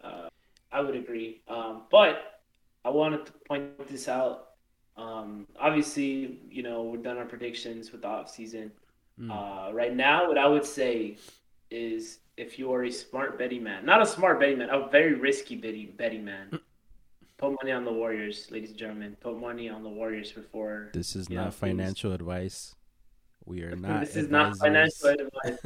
[0.01, 0.29] uh,
[0.71, 1.41] I would agree.
[1.49, 2.41] Um, but
[2.85, 4.51] I wanted to point this out.
[4.95, 8.71] Um, obviously, you know, we're done our predictions with the off season.
[9.19, 9.29] Mm.
[9.29, 11.17] Uh, right now, what I would say
[11.69, 15.15] is if you are a smart betting man, not a smart betting man, a very
[15.15, 16.57] risky betting, betting man.
[17.41, 19.17] Put money on the Warriors, ladies and gentlemen.
[19.19, 20.91] Put money on the Warriors before.
[20.93, 22.75] This is not know, financial advice.
[23.45, 24.01] We are not.
[24.01, 25.09] this is not financial
[25.43, 25.59] advice.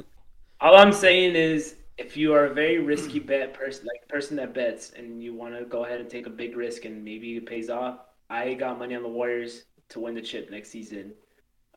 [0.62, 4.54] All I'm saying is, if you are a very risky bet person, like person that
[4.54, 7.46] bets, and you want to go ahead and take a big risk, and maybe it
[7.46, 8.00] pays off.
[8.30, 11.12] I got money on the Warriors to win the chip next season.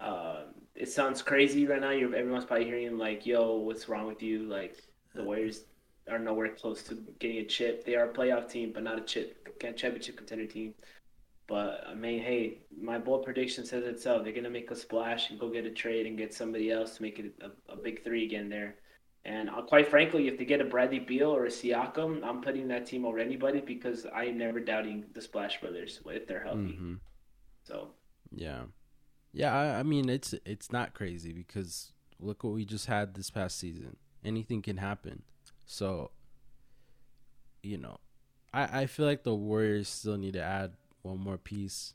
[0.00, 1.90] Um, it sounds crazy right now.
[1.90, 4.76] You're everyone's probably hearing like, "Yo, what's wrong with you?" Like
[5.16, 5.64] the Warriors
[6.10, 7.84] are nowhere close to getting a chip.
[7.84, 10.74] They are a playoff team, but not a chip championship contender team.
[11.46, 14.22] But I mean, hey, my bold prediction says itself.
[14.22, 17.02] They're gonna make a splash and go get a trade and get somebody else to
[17.02, 18.76] make it a, a big three again there.
[19.24, 22.68] And uh, quite frankly, if they get a Bradley Beal or a Siakam, I'm putting
[22.68, 26.60] that team over anybody because I'm never doubting the Splash Brothers if they're healthy.
[26.60, 26.94] Mm-hmm.
[27.64, 27.88] So
[28.30, 28.62] yeah,
[29.32, 29.54] yeah.
[29.54, 33.58] I, I mean, it's it's not crazy because look what we just had this past
[33.58, 33.96] season.
[34.24, 35.22] Anything can happen.
[35.68, 36.10] So,
[37.62, 38.00] you know,
[38.52, 41.92] I I feel like the Warriors still need to add one more piece,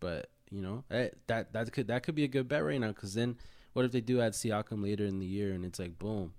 [0.00, 2.88] but you know that that that could that could be a good bet right now.
[2.88, 3.36] Because then,
[3.72, 6.34] what if they do add Siakam later in the year and it's like boom,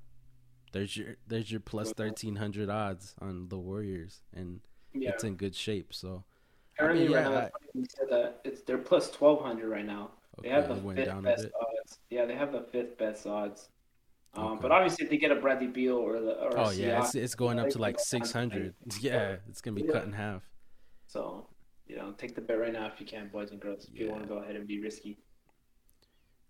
[0.74, 4.60] there's your there's your plus thirteen hundred odds on the Warriors and
[4.94, 5.12] yeah.
[5.12, 5.94] it's in good shape.
[5.94, 6.26] So
[6.78, 10.12] currently, I mean, yeah, right now, said that it's they're plus twelve hundred right now.
[10.38, 12.00] Okay, they have the fifth best odds.
[12.10, 13.70] Yeah, they have the fifth best odds.
[14.36, 14.60] Um, okay.
[14.62, 17.36] But obviously, if they get a Bradley Beal or the or oh yeah, it's, it's
[17.36, 18.76] going up to like six hundred.
[19.02, 19.94] Yeah, it's gonna be yeah.
[19.94, 20.44] cut in half.
[21.08, 21.48] So
[21.88, 23.86] you know, take the bet right now if you can, boys and girls.
[23.86, 24.06] If yeah.
[24.06, 25.18] you want to go ahead and be risky.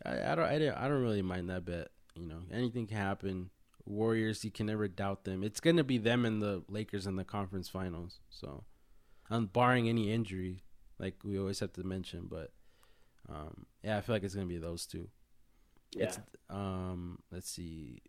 [0.05, 1.89] I, I don't I don't I don't really mind that bet.
[2.15, 3.49] You know, anything can happen.
[3.86, 5.43] Warriors, you can never doubt them.
[5.43, 8.19] It's gonna be them and the Lakers in the conference finals.
[8.30, 8.65] So,
[9.30, 10.63] um, barring any injury,
[10.99, 12.51] like we always have to mention, but
[13.30, 15.07] um, yeah, I feel like it's gonna be those two.
[15.95, 16.03] Yeah.
[16.05, 16.19] It's
[16.49, 18.01] um let's see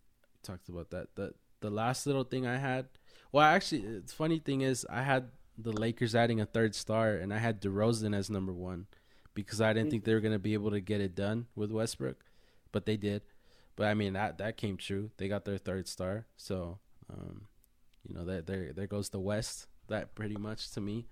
[0.43, 1.15] talked about that.
[1.17, 2.87] The the last little thing I had
[3.33, 7.33] well actually the funny thing is I had the Lakers adding a third star and
[7.35, 8.87] I had DeRozan as number one
[9.35, 12.25] because I didn't think they were gonna be able to get it done with Westbrook.
[12.73, 13.23] But they did.
[13.77, 15.11] But I mean that that came true.
[15.17, 16.27] They got their third star.
[16.37, 16.79] So
[17.11, 17.47] um
[18.07, 19.67] you know that there there goes the West.
[19.89, 21.09] That pretty much to me,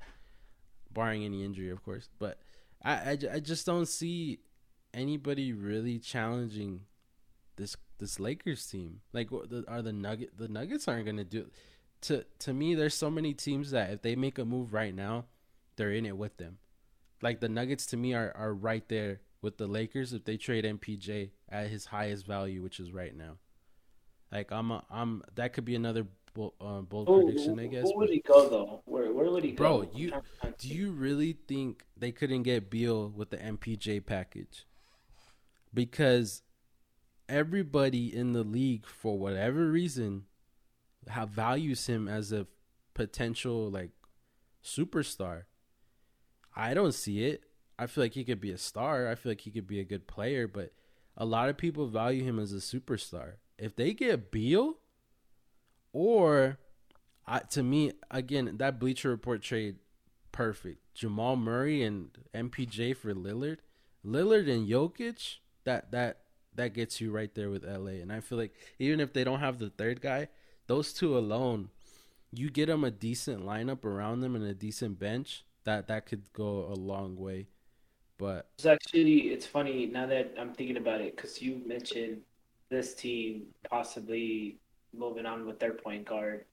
[0.92, 2.08] barring any injury, of course.
[2.18, 2.38] But
[2.82, 4.38] I, I, I just don't see
[4.94, 6.82] anybody really challenging
[7.56, 9.00] this this Lakers team.
[9.12, 9.28] Like,
[9.66, 11.50] are the Nugget the Nuggets aren't gonna do.
[12.02, 15.26] To to me, there's so many teams that if they make a move right now,
[15.76, 16.58] they're in it with them.
[17.22, 20.64] Like the Nuggets to me are are right there with the Lakers if they trade
[20.64, 23.38] MPJ at his highest value, which is right now.
[24.30, 27.84] Like I'm a, I'm that could be another bold, uh, bold prediction, I guess.
[27.90, 28.82] who would he go though?
[28.84, 29.84] Where where would he Bro, go?
[29.86, 33.38] Bro, you- I'm trying to Do you really think they couldn't get Beal with the
[33.38, 34.66] MPJ package?
[35.72, 36.42] Because
[37.28, 40.24] everybody in the league, for whatever reason,
[41.08, 42.46] have values him as a
[42.94, 43.90] potential like
[44.64, 45.44] superstar.
[46.56, 47.44] I don't see it.
[47.78, 49.08] I feel like he could be a star.
[49.08, 50.72] I feel like he could be a good player, but
[51.16, 53.34] a lot of people value him as a superstar.
[53.56, 54.78] If they get Beal,
[55.92, 56.58] or
[57.50, 59.76] to me, again, that Bleacher Report trade,
[60.32, 60.80] perfect.
[60.94, 63.58] Jamal Murray and MPJ for Lillard,
[64.04, 65.36] Lillard and Jokic,
[65.68, 66.18] that that
[66.54, 68.00] that gets you right there with LA.
[68.02, 70.28] And I feel like even if they don't have the third guy,
[70.66, 71.68] those two alone,
[72.32, 75.44] you get them a decent lineup around them and a decent bench.
[75.64, 77.48] That that could go a long way.
[78.16, 82.22] But It's actually it's funny now that I'm thinking about it because you mentioned
[82.70, 84.56] this team possibly
[84.96, 86.46] moving on with their point guard.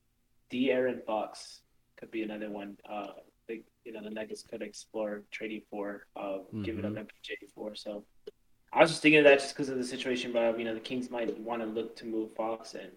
[0.50, 0.72] D.
[0.72, 1.62] Aaron Fox
[1.98, 2.78] could be another one.
[2.88, 3.08] Uh,
[3.48, 7.74] they, you know, the Nuggets could explore trading for, uh, giving up MPJ for.
[7.76, 8.04] So
[8.76, 10.80] I was just thinking of that just because of the situation, but you know, the
[10.80, 12.92] Kings might want to look to move Fox and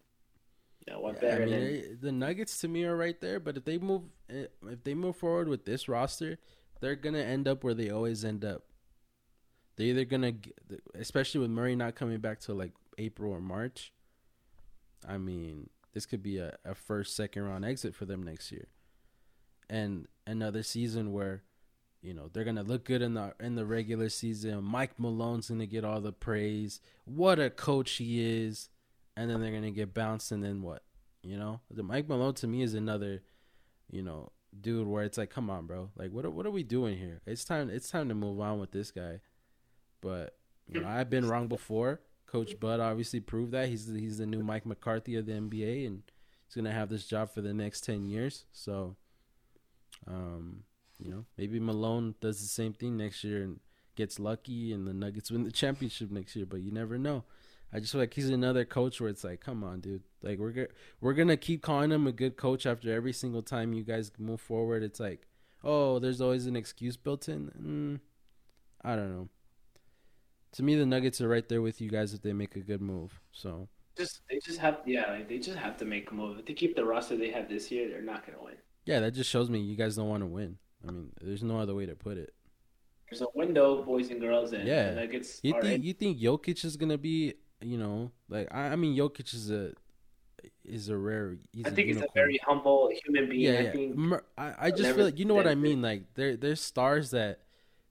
[0.87, 3.41] you know what Yeah, better I mean, than the Nuggets to me are right there.
[3.41, 6.39] But if they move, eh, if they move forward with this roster,
[6.81, 8.65] they're gonna end up where they always end up.
[9.77, 10.35] They're either gonna,
[10.95, 13.93] especially with Murray not coming back till like April or March.
[15.07, 18.69] I mean, this could be a, a first, second round exit for them next year,
[19.71, 21.43] and another season where,
[22.03, 24.63] you know, they're gonna look good in the in the regular season.
[24.65, 26.81] Mike Malone's gonna get all the praise.
[27.05, 28.69] What a coach he is
[29.19, 30.85] and then they're gonna get bounced, and then what?
[31.25, 33.23] You know, the Mike Malone to me is another,
[33.91, 36.63] you know, dude where it's like, come on, bro, like what are, what are we
[36.63, 37.21] doing here?
[37.27, 39.21] It's time it's time to move on with this guy.
[40.01, 40.37] But
[40.69, 42.01] you know, I've been wrong before.
[42.27, 46.03] Coach Bud obviously proved that he's he's the new Mike McCarthy of the NBA, and
[46.47, 48.45] he's gonna have this job for the next ten years.
[48.53, 48.95] So,
[50.07, 50.63] um,
[50.99, 53.61] you know, maybe Malone does the same thing next year and
[53.97, 56.47] gets lucky, and the Nuggets win the championship next year.
[56.47, 57.25] But you never know.
[57.73, 60.03] I just feel like he's another coach where it's like, come on, dude.
[60.23, 60.67] Like we're go-
[61.01, 64.41] we're gonna keep calling him a good coach after every single time you guys move
[64.41, 64.83] forward.
[64.83, 65.27] It's like,
[65.63, 67.51] oh, there's always an excuse built in.
[67.61, 68.01] Mm,
[68.89, 69.29] I don't know.
[70.53, 72.81] To me, the Nuggets are right there with you guys if they make a good
[72.81, 73.21] move.
[73.33, 76.39] So just they just have yeah like, they just have to make a move.
[76.39, 78.57] If they keep the roster they have this year, they're not gonna win.
[78.87, 80.59] yeah, that just shows me you guys don't want to win.
[80.87, 82.35] I mean, there's no other way to put it.
[83.11, 84.91] There's a window, boys and girls, and Yeah.
[84.91, 85.83] the Nuggets You think in.
[85.83, 89.73] you think Jokic is gonna be, you know, like I, I mean, Jokic is a
[90.65, 91.39] is a rare.
[91.65, 93.41] I a think he's a very humble human being.
[93.53, 93.73] yeah, I yeah.
[93.73, 95.81] think I, I just feel like you know what I mean.
[95.83, 97.41] Like there, there's stars that,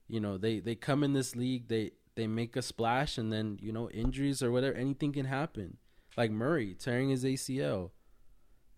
[0.08, 3.58] you know, they they come in this league, they they make a splash, and then
[3.60, 5.76] you know injuries or whatever, anything can happen.
[6.16, 7.90] Like Murray tearing his ACL,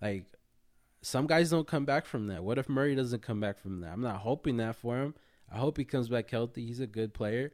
[0.02, 0.24] like
[1.02, 2.44] some guys don't come back from that.
[2.44, 3.92] What if Murray doesn't come back from that?
[3.92, 5.14] I'm not hoping that for him.
[5.52, 6.66] I hope he comes back healthy.
[6.66, 7.52] He's a good player.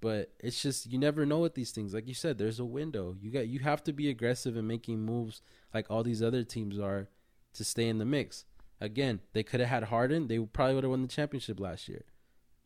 [0.00, 1.94] But it's just you never know with these things.
[1.94, 3.16] Like you said, there's a window.
[3.20, 5.40] You got you have to be aggressive in making moves
[5.72, 7.08] like all these other teams are
[7.54, 8.44] to stay in the mix.
[8.80, 10.28] Again, they could have had Harden.
[10.28, 12.04] They probably would have won the championship last year.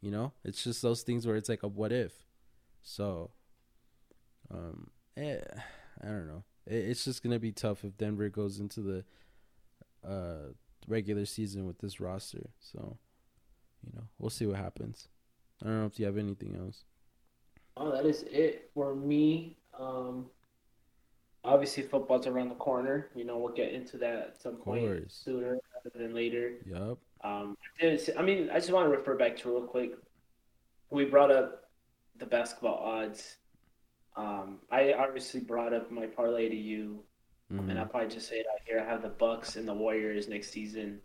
[0.00, 2.24] You know, it's just those things where it's like a what if.
[2.82, 3.30] So,
[4.52, 5.38] um, eh,
[6.02, 6.44] I don't know.
[6.66, 9.04] It, it's just gonna be tough if Denver goes into the
[10.06, 10.52] uh
[10.88, 12.50] regular season with this roster.
[12.60, 12.98] So,
[13.84, 15.08] you know, we'll see what happens.
[15.62, 16.84] I don't know if you have anything else.
[17.76, 19.56] oh, that is it for me.
[19.78, 20.26] Um,
[21.44, 23.08] obviously, football's around the corner.
[23.14, 26.54] You know, we'll get into that at some point sooner rather than later.
[26.66, 26.98] Yup.
[27.22, 29.92] Um, I mean, I just want to refer back to real quick.
[30.90, 31.70] We brought up
[32.18, 33.36] the basketball odds.
[34.16, 37.04] Um, I obviously brought up my parlay to you,
[37.50, 38.80] and I'll probably just say it out here.
[38.80, 41.00] I have the Bucks and the Warriors next season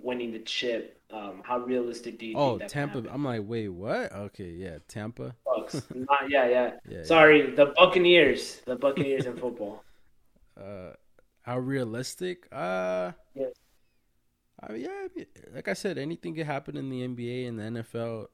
[0.00, 1.00] winning the chip.
[1.10, 3.12] Um, how realistic do you Oh, think that can Tampa.
[3.12, 4.12] I'm like, wait, what?
[4.12, 5.34] Okay, yeah, Tampa.
[5.44, 5.82] Bucks.
[5.94, 6.70] Not, yeah, yeah.
[6.88, 7.02] Yeah.
[7.04, 8.60] Sorry, the Buccaneers.
[8.66, 9.82] The Buccaneers in football.
[10.60, 10.92] uh
[11.42, 13.52] how realistic uh Yes.
[14.62, 18.26] I mean, yeah like i said anything can happen in the nba and the nfl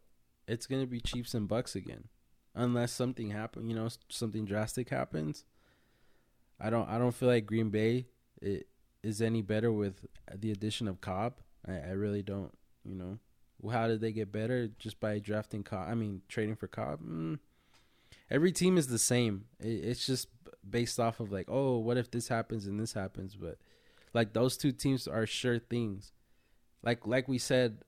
[0.46, 2.04] it's gonna be chiefs and bucks again
[2.54, 3.68] unless something happens.
[3.68, 5.44] you know something drastic happens
[6.60, 8.06] i don't i don't feel like green bay
[9.02, 11.34] is any better with the addition of cobb.
[11.66, 12.52] I, I really don't
[12.84, 13.18] you know.
[13.60, 14.68] Well, how did they get better?
[14.78, 17.00] Just by drafting cobb i mean trading for cobb?
[17.02, 17.38] Mm.
[18.30, 19.44] every team is the same.
[19.60, 20.28] It, it's just
[20.68, 23.36] based off of like oh what if this happens and this happens?
[23.36, 23.58] But
[24.12, 26.12] like those two teams are sure things.
[26.82, 27.78] Like like we said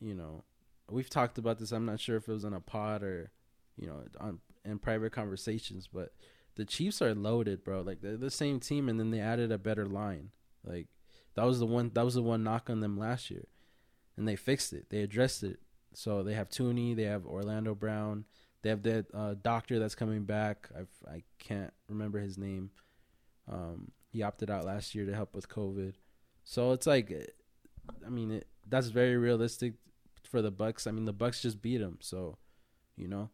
[0.00, 0.44] you know
[0.90, 1.72] we've talked about this.
[1.72, 3.30] I'm not sure if it was on a pod or
[3.76, 6.12] you know on in private conversations but
[6.56, 7.80] the Chiefs are loaded, bro.
[7.80, 10.30] Like they're the same team, and then they added a better line.
[10.64, 10.88] Like
[11.34, 13.46] that was the one that was the one knock on them last year,
[14.16, 14.90] and they fixed it.
[14.90, 15.60] They addressed it.
[15.94, 18.24] So they have Thuney, they have Orlando Brown,
[18.62, 20.70] they have that uh, doctor that's coming back.
[20.76, 22.70] I I can't remember his name.
[23.46, 25.94] Um, he opted out last year to help with COVID.
[26.44, 27.12] So it's like,
[28.04, 29.74] I mean, it, that's very realistic
[30.22, 30.86] for the Bucks.
[30.86, 32.38] I mean, the Bucks just beat them, so
[32.96, 33.28] you know,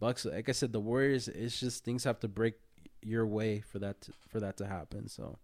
[0.00, 0.24] Bucks.
[0.24, 1.28] Like I said, the Warriors.
[1.28, 2.54] It's just things have to break
[3.02, 5.08] your way for that to, for that to happen.
[5.08, 5.38] So,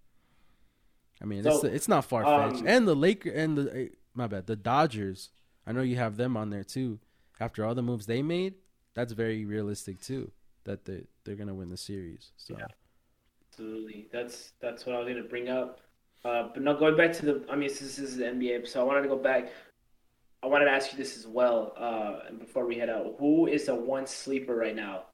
[1.23, 2.63] I mean, so, it's it's not far fetched.
[2.63, 5.31] Um, and the Laker and the eh, my bad, the Dodgers.
[5.67, 7.01] I know you have them on there too.
[7.41, 8.55] After all the moves they made,
[8.95, 10.31] that's very realistic too.
[10.65, 12.33] That they they're gonna win the series.
[12.37, 12.57] So.
[12.59, 12.67] Yeah.
[13.51, 15.81] Absolutely, that's that's what I was gonna bring up.
[16.25, 18.85] Uh, but no, going back to the, I mean, this is the NBA, so I
[18.85, 19.53] wanted to go back.
[20.45, 21.73] I wanted to ask you this as well.
[21.75, 25.05] Uh, before we head out, who is the one sleeper right now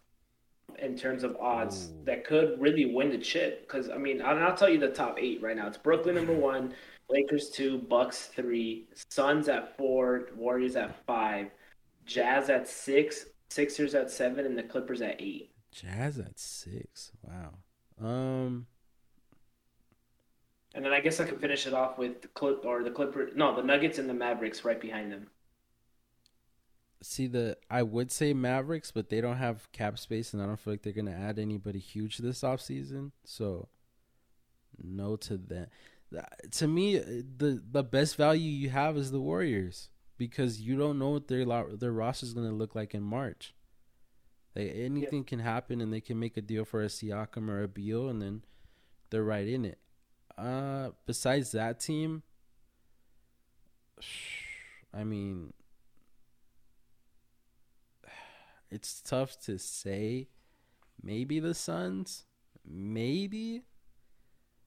[0.81, 2.05] in terms of odds Ooh.
[2.05, 3.61] that could really win the chip?
[3.61, 5.68] Because I mean, I'll tell you the top eight right now.
[5.68, 6.74] It's Brooklyn number one,
[7.09, 11.51] Lakers two, Bucks three, Suns at four, Warriors at five,
[12.07, 15.53] Jazz at six, Sixers at seven, and the Clippers at eight.
[15.70, 17.12] Jazz at six.
[17.22, 17.55] Wow.
[18.05, 18.66] Um.
[20.74, 23.30] And then I guess I could finish it off with the clip or the Clipper.
[23.34, 25.28] No, the Nuggets and the Mavericks right behind them.
[27.02, 30.60] See the I would say Mavericks, but they don't have cap space, and I don't
[30.60, 33.12] feel like they're gonna add anybody huge this offseason.
[33.24, 33.68] So,
[34.78, 35.70] no to that.
[36.52, 41.10] To me, the the best value you have is the Warriors because you don't know
[41.10, 41.44] what their
[41.74, 43.54] their roster is gonna look like in March.
[44.54, 47.68] Like anything can happen, and they can make a deal for a Siakam or a
[47.68, 48.44] Beal, and then
[49.08, 49.78] they're right in it.
[50.41, 52.22] Uh, besides that team,
[54.95, 55.53] I mean,
[58.70, 60.28] it's tough to say.
[61.03, 62.24] Maybe the Suns,
[62.64, 63.62] maybe.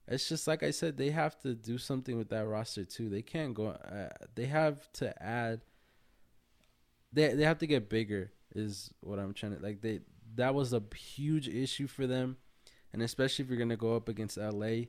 [0.06, 3.08] It's just like I said, they have to do something with that roster too.
[3.08, 3.68] They can't go.
[3.68, 5.62] Uh, they have to add.
[7.12, 8.32] They they have to get bigger.
[8.54, 9.80] Is what I'm trying to like.
[9.80, 10.00] They
[10.36, 12.36] that was a huge issue for them,
[12.92, 14.86] and especially if you're gonna go up against LA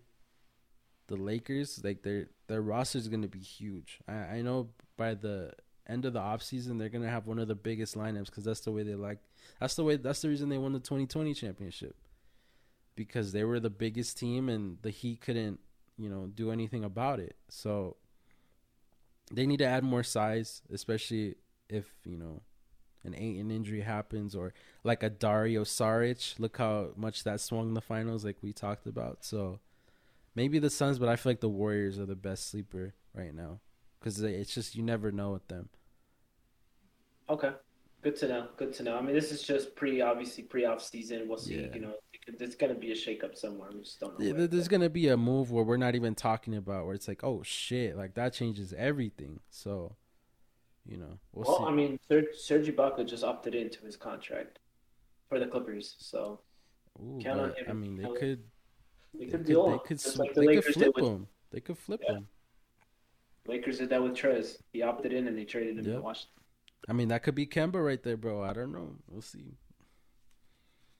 [1.07, 3.99] the Lakers, like their their roster is going to be huge.
[4.07, 5.51] I, I know by the
[5.87, 8.61] end of the offseason they're going to have one of the biggest lineups because that's
[8.61, 9.19] the way they like.
[9.59, 9.97] That's the way.
[9.97, 11.95] That's the reason they won the 2020 championship
[12.95, 15.59] because they were the biggest team and the Heat couldn't,
[15.97, 17.35] you know, do anything about it.
[17.49, 17.97] So
[19.31, 21.35] they need to add more size, especially
[21.69, 22.41] if you know
[23.03, 24.53] an eight an injury happens or
[24.83, 26.39] like a Dario Saric.
[26.39, 29.23] Look how much that swung the finals, like we talked about.
[29.23, 29.59] So
[30.35, 33.61] Maybe the Suns, but I feel like the Warriors are the best sleeper right now
[33.99, 35.69] because it's just you never know with them.
[37.29, 37.51] Okay,
[38.03, 38.47] good to know.
[38.57, 38.97] Good to know.
[38.97, 41.27] I mean, this is just pre, obviously pre off season.
[41.27, 41.55] We'll see.
[41.55, 41.73] Yeah.
[41.73, 41.93] You know,
[42.37, 43.69] there's gonna be a shakeup somewhere.
[43.73, 44.25] We just don't know.
[44.25, 47.23] Yeah, there's gonna be a move where we're not even talking about where it's like,
[47.23, 49.39] oh shit, like that changes everything.
[49.49, 49.95] So,
[50.85, 54.59] you know, we'll, well I mean, Serge, Serge Ibaka just opted into his contract
[55.29, 56.41] for the Clippers, so.
[57.01, 58.43] Ooh, but, I mean, they could
[59.19, 61.27] they could, they could, they could, like the they could flip with, him.
[61.51, 62.15] They could flip yeah.
[62.15, 62.27] him.
[63.47, 64.57] Lakers did that with Trez.
[64.73, 65.95] He opted in and they traded him yep.
[65.95, 66.31] to Washington.
[66.89, 68.43] I mean, that could be Kemba right there, bro.
[68.43, 68.95] I don't know.
[69.07, 69.57] We'll see.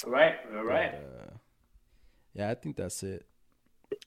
[0.06, 0.92] All right, all right.
[0.92, 1.38] But, uh,
[2.34, 3.26] yeah, I think that's it.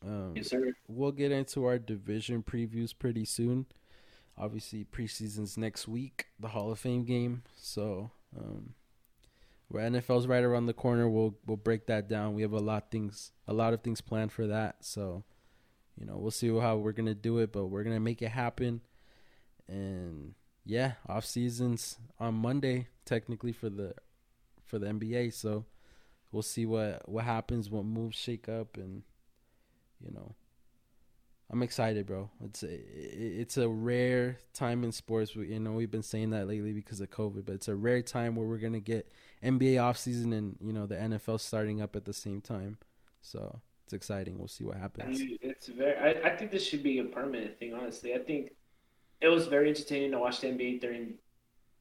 [0.04, 0.72] Um, yes, sir.
[0.86, 3.66] We'll get into our division previews pretty soon.
[4.36, 7.42] Obviously, preseason's next week, the Hall of Fame game.
[7.56, 8.74] So, um,
[9.68, 11.08] where NFL's right around the corner.
[11.08, 12.34] We'll we'll break that down.
[12.34, 14.76] We have a lot things a lot of things planned for that.
[14.80, 15.24] So,
[15.98, 18.80] you know, we'll see how we're gonna do it, but we're gonna make it happen.
[19.68, 23.94] And yeah, off seasons on Monday technically for the
[24.64, 25.32] for the NBA.
[25.32, 25.66] So
[26.32, 29.02] we'll see what what happens, what moves shake up, and
[30.00, 30.34] you know,
[31.50, 32.30] I'm excited, bro.
[32.44, 35.34] It's a, it's a rare time in sports.
[35.34, 38.02] We, you know, we've been saying that lately because of COVID, but it's a rare
[38.02, 39.10] time where we're gonna get
[39.42, 42.76] NBA offseason and you know the NFL starting up at the same time.
[43.22, 44.38] So it's exciting.
[44.38, 45.22] We'll see what happens.
[45.40, 45.96] It's very.
[45.96, 47.72] I, I think this should be a permanent thing.
[47.72, 48.52] Honestly, I think
[49.22, 51.14] it was very entertaining to watch the NBA during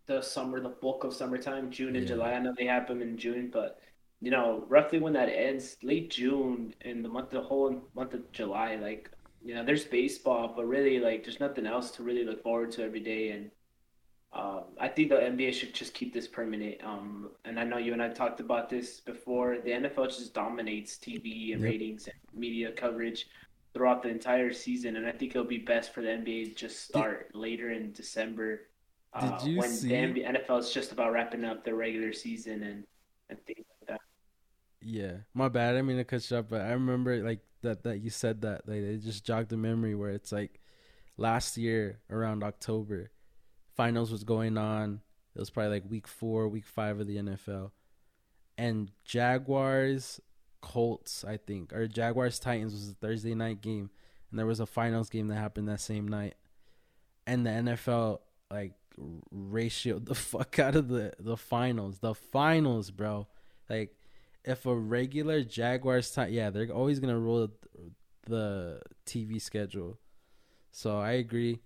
[0.06, 2.16] the summer, the bulk of summertime, June and yeah.
[2.16, 2.32] July.
[2.32, 3.82] I know they have them in June, but
[4.22, 8.32] you know, roughly when that ends, late June and the month, the whole month of
[8.32, 9.12] July, like
[9.44, 12.84] you know, there's baseball, but really, like, there's nothing else to really look forward to
[12.84, 13.32] every day.
[13.32, 13.52] And
[14.34, 16.84] um, I think the NBA should just keep this permanent.
[16.84, 19.58] Um, and I know you and I talked about this before.
[19.64, 21.72] The NFL just dominates TV and yep.
[21.72, 23.28] ratings and media coverage
[23.74, 26.84] throughout the entire season, and I think it'll be best for the NBA to just
[26.84, 28.62] start did, later in December.
[29.14, 29.90] Uh, when see?
[29.90, 32.84] the NBA, NFL is just about wrapping up their regular season and,
[33.30, 33.77] and things like.
[34.82, 35.76] Yeah, my bad.
[35.76, 38.68] I mean to cut you up, but I remember like that that you said that
[38.68, 40.60] like it just jogged the memory where it's like
[41.18, 43.12] last year around October,
[43.76, 45.02] finals was going on.
[45.36, 47.72] It was probably like week four, week five of the NFL,
[48.58, 50.20] and Jaguars
[50.62, 53.90] Colts, I think, or Jaguars Titans was a Thursday night game,
[54.30, 56.36] and there was a finals game that happened that same night,
[57.26, 58.20] and the NFL
[58.52, 58.74] like
[59.34, 63.28] ratioed the fuck out of the the finals, the finals, bro.
[63.70, 63.96] Like,
[64.44, 67.50] if a regular Jaguars time, yeah, they're always gonna roll
[68.26, 70.00] the TV schedule.
[70.72, 71.60] So I agree.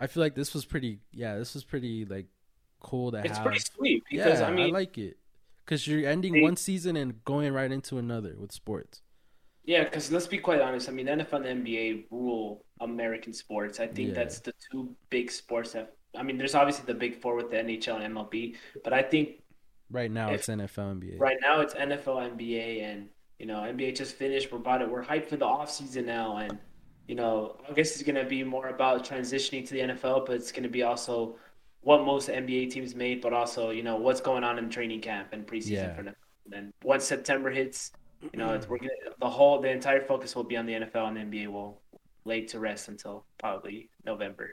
[0.00, 1.00] I feel like this was pretty.
[1.12, 2.26] Yeah, this was pretty like
[2.80, 3.44] cool to It's have.
[3.46, 5.16] pretty sweet because yeah, I mean, I like it
[5.64, 9.02] because you're ending They- one season and going right into another with sports.
[9.64, 10.88] yeah, because let's be quite honest.
[10.88, 13.78] I mean, NFL and NBA rule American sports.
[13.78, 14.14] I think Yeah.
[14.14, 15.96] that's the two big sports that.
[16.16, 19.41] I mean, there's obviously the big four with the NHL and MLB, but I think
[19.92, 21.18] Right now, If- it's NFL, NBA.
[21.20, 24.50] right now it's NFL, NBA, and you know NBA just finished.
[24.50, 24.90] We're about it.
[24.90, 26.58] We're hyped for the off season now, and
[27.06, 30.50] you know August is going to be more about transitioning to the NFL, but it's
[30.50, 31.36] going to be also
[31.82, 35.28] what most NBA teams made, but also you know what's going on in training camp
[35.32, 35.94] and preseason Yeah.
[35.94, 36.16] for them.
[36.44, 38.70] And then once September hits, you know it's, mm.
[38.70, 38.90] we're gonna
[39.20, 41.82] the whole the entire focus will be on the NFL, and the NBA will
[42.24, 44.50] lay to rest until probably November.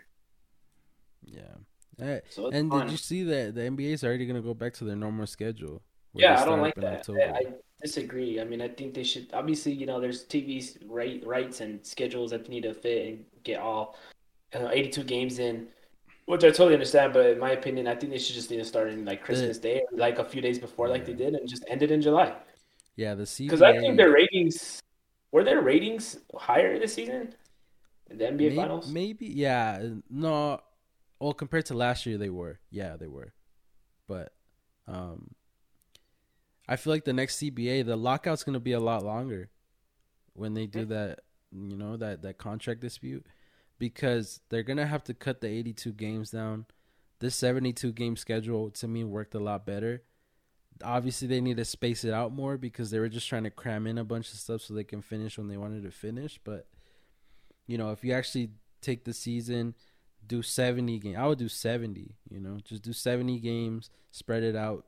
[1.23, 1.55] Yeah.
[2.01, 2.85] Eh, So and fun.
[2.85, 5.81] did you see that the NBA is already gonna go back to their normal schedule?
[6.13, 7.07] Yeah, I don't like that.
[7.09, 8.41] I, I disagree.
[8.41, 12.31] I mean, I think they should obviously, you know, there's TV right rights and schedules
[12.31, 13.97] that need to fit and get all
[14.53, 15.67] uh, 82 games in,
[16.25, 17.13] which I totally understand.
[17.13, 19.57] But in my opinion, I think they should just need to start in like Christmas
[19.59, 22.01] Day, or like a few days before, like they did, and just end it in
[22.01, 22.35] July.
[22.95, 23.57] yeah, the season.
[23.57, 24.81] Because I think their ratings
[25.31, 27.35] were their ratings higher this season
[28.09, 28.87] the NBA maybe, Finals.
[28.91, 30.61] maybe, yeah, no.
[31.19, 32.59] Well, compared to last year, they were.
[32.69, 33.33] Yeah, they were.
[34.07, 34.33] But,
[34.87, 35.35] um,
[36.69, 39.49] I feel like the next CBA, the lockout's gonna be a lot longer
[40.33, 41.21] when they do that.
[41.51, 43.25] You know that that contract dispute
[43.79, 46.67] because they're gonna have to cut the 82 games down.
[47.19, 50.03] This 72 game schedule to me worked a lot better.
[50.83, 53.87] Obviously, they need to space it out more because they were just trying to cram
[53.87, 56.39] in a bunch of stuff so they can finish when they wanted to finish.
[56.43, 56.67] But
[57.65, 59.73] you know, if you actually take the season,
[60.25, 61.17] do 70 games.
[61.17, 64.85] I would do 70, you know, just do 70 games, spread it out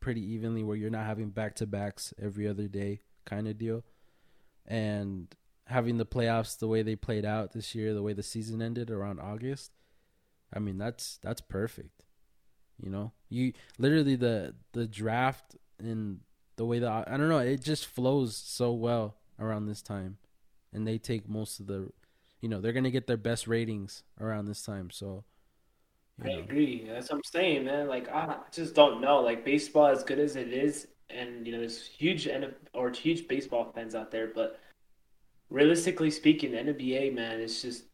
[0.00, 3.84] pretty evenly where you're not having back to backs every other day kind of deal.
[4.66, 5.34] And
[5.66, 8.90] having the playoffs the way they played out this year, the way the season ended
[8.90, 9.72] around August,
[10.54, 12.04] I mean, that's that's perfect.
[12.82, 16.20] You know, you literally the the draft and
[16.56, 20.18] the way that I don't know, it just flows so well around this time,
[20.72, 21.90] and they take most of the,
[22.40, 24.90] you know, they're gonna get their best ratings around this time.
[24.90, 25.24] So,
[26.20, 26.84] I know, agree.
[26.88, 27.86] That's what I'm saying, man.
[27.88, 29.20] Like I just don't know.
[29.20, 33.28] Like baseball, as good as it is, and you know, there's huge N or huge
[33.28, 34.58] baseball fans out there, but
[35.50, 37.84] realistically speaking, the NBA, man, it's just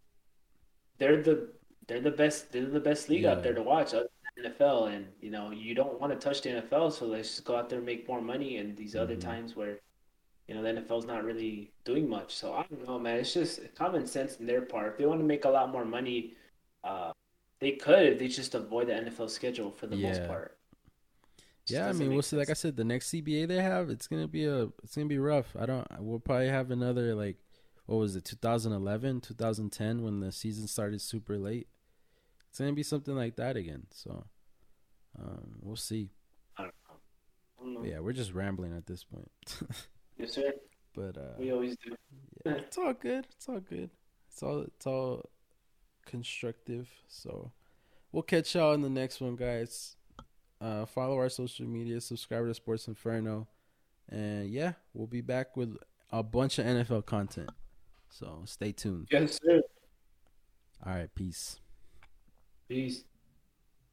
[0.99, 1.49] they're the
[1.87, 5.07] they're the best they're the best league out there to watch other than NFL, and
[5.21, 7.79] you know, you don't want to touch the NFL, so let's just go out there
[7.79, 8.57] and make more money.
[8.59, 9.21] And these other Mhm.
[9.21, 9.81] times where
[10.49, 13.19] you know the NFL's not really doing much, so I don't know, man.
[13.19, 14.93] It's just common sense in their part.
[14.93, 16.35] If they want to make a lot more money.
[16.83, 17.13] Uh,
[17.65, 20.59] they could if they just avoid the NFL schedule for the most part.
[21.67, 22.37] Just Yeah, I mean, we'll see.
[22.37, 25.19] Like I said, the next CBA they have, it's gonna be a, it's gonna be
[25.19, 25.57] rough.
[25.59, 25.87] I don't.
[25.99, 27.39] We'll probably have another like,
[27.87, 31.69] what was it, 2011, 2010, when the season started super late.
[32.51, 33.87] It's gonna be something like that again.
[33.93, 34.27] So,
[35.19, 36.11] um, we'll see.
[36.59, 36.95] I don't know.
[36.95, 37.91] I don't know.
[37.91, 39.31] Yeah, we're just rambling at this point.
[40.19, 40.53] Yes, sir.
[40.95, 41.95] but uh, We always do.
[42.47, 43.27] yeah, it's all good.
[43.35, 43.91] It's all good.
[44.29, 45.29] It's all it's all
[46.07, 46.89] constructive.
[47.09, 47.51] So
[48.13, 49.97] we'll catch y'all in the next one, guys.
[50.61, 53.49] Uh, follow our social media, subscribe to Sports Inferno,
[54.09, 55.77] and yeah, we'll be back with
[56.11, 57.51] a bunch of NFL content.
[58.09, 59.09] So stay tuned.
[59.11, 59.61] Yes, sir.
[60.87, 61.59] All right, peace.
[62.69, 63.05] Peace.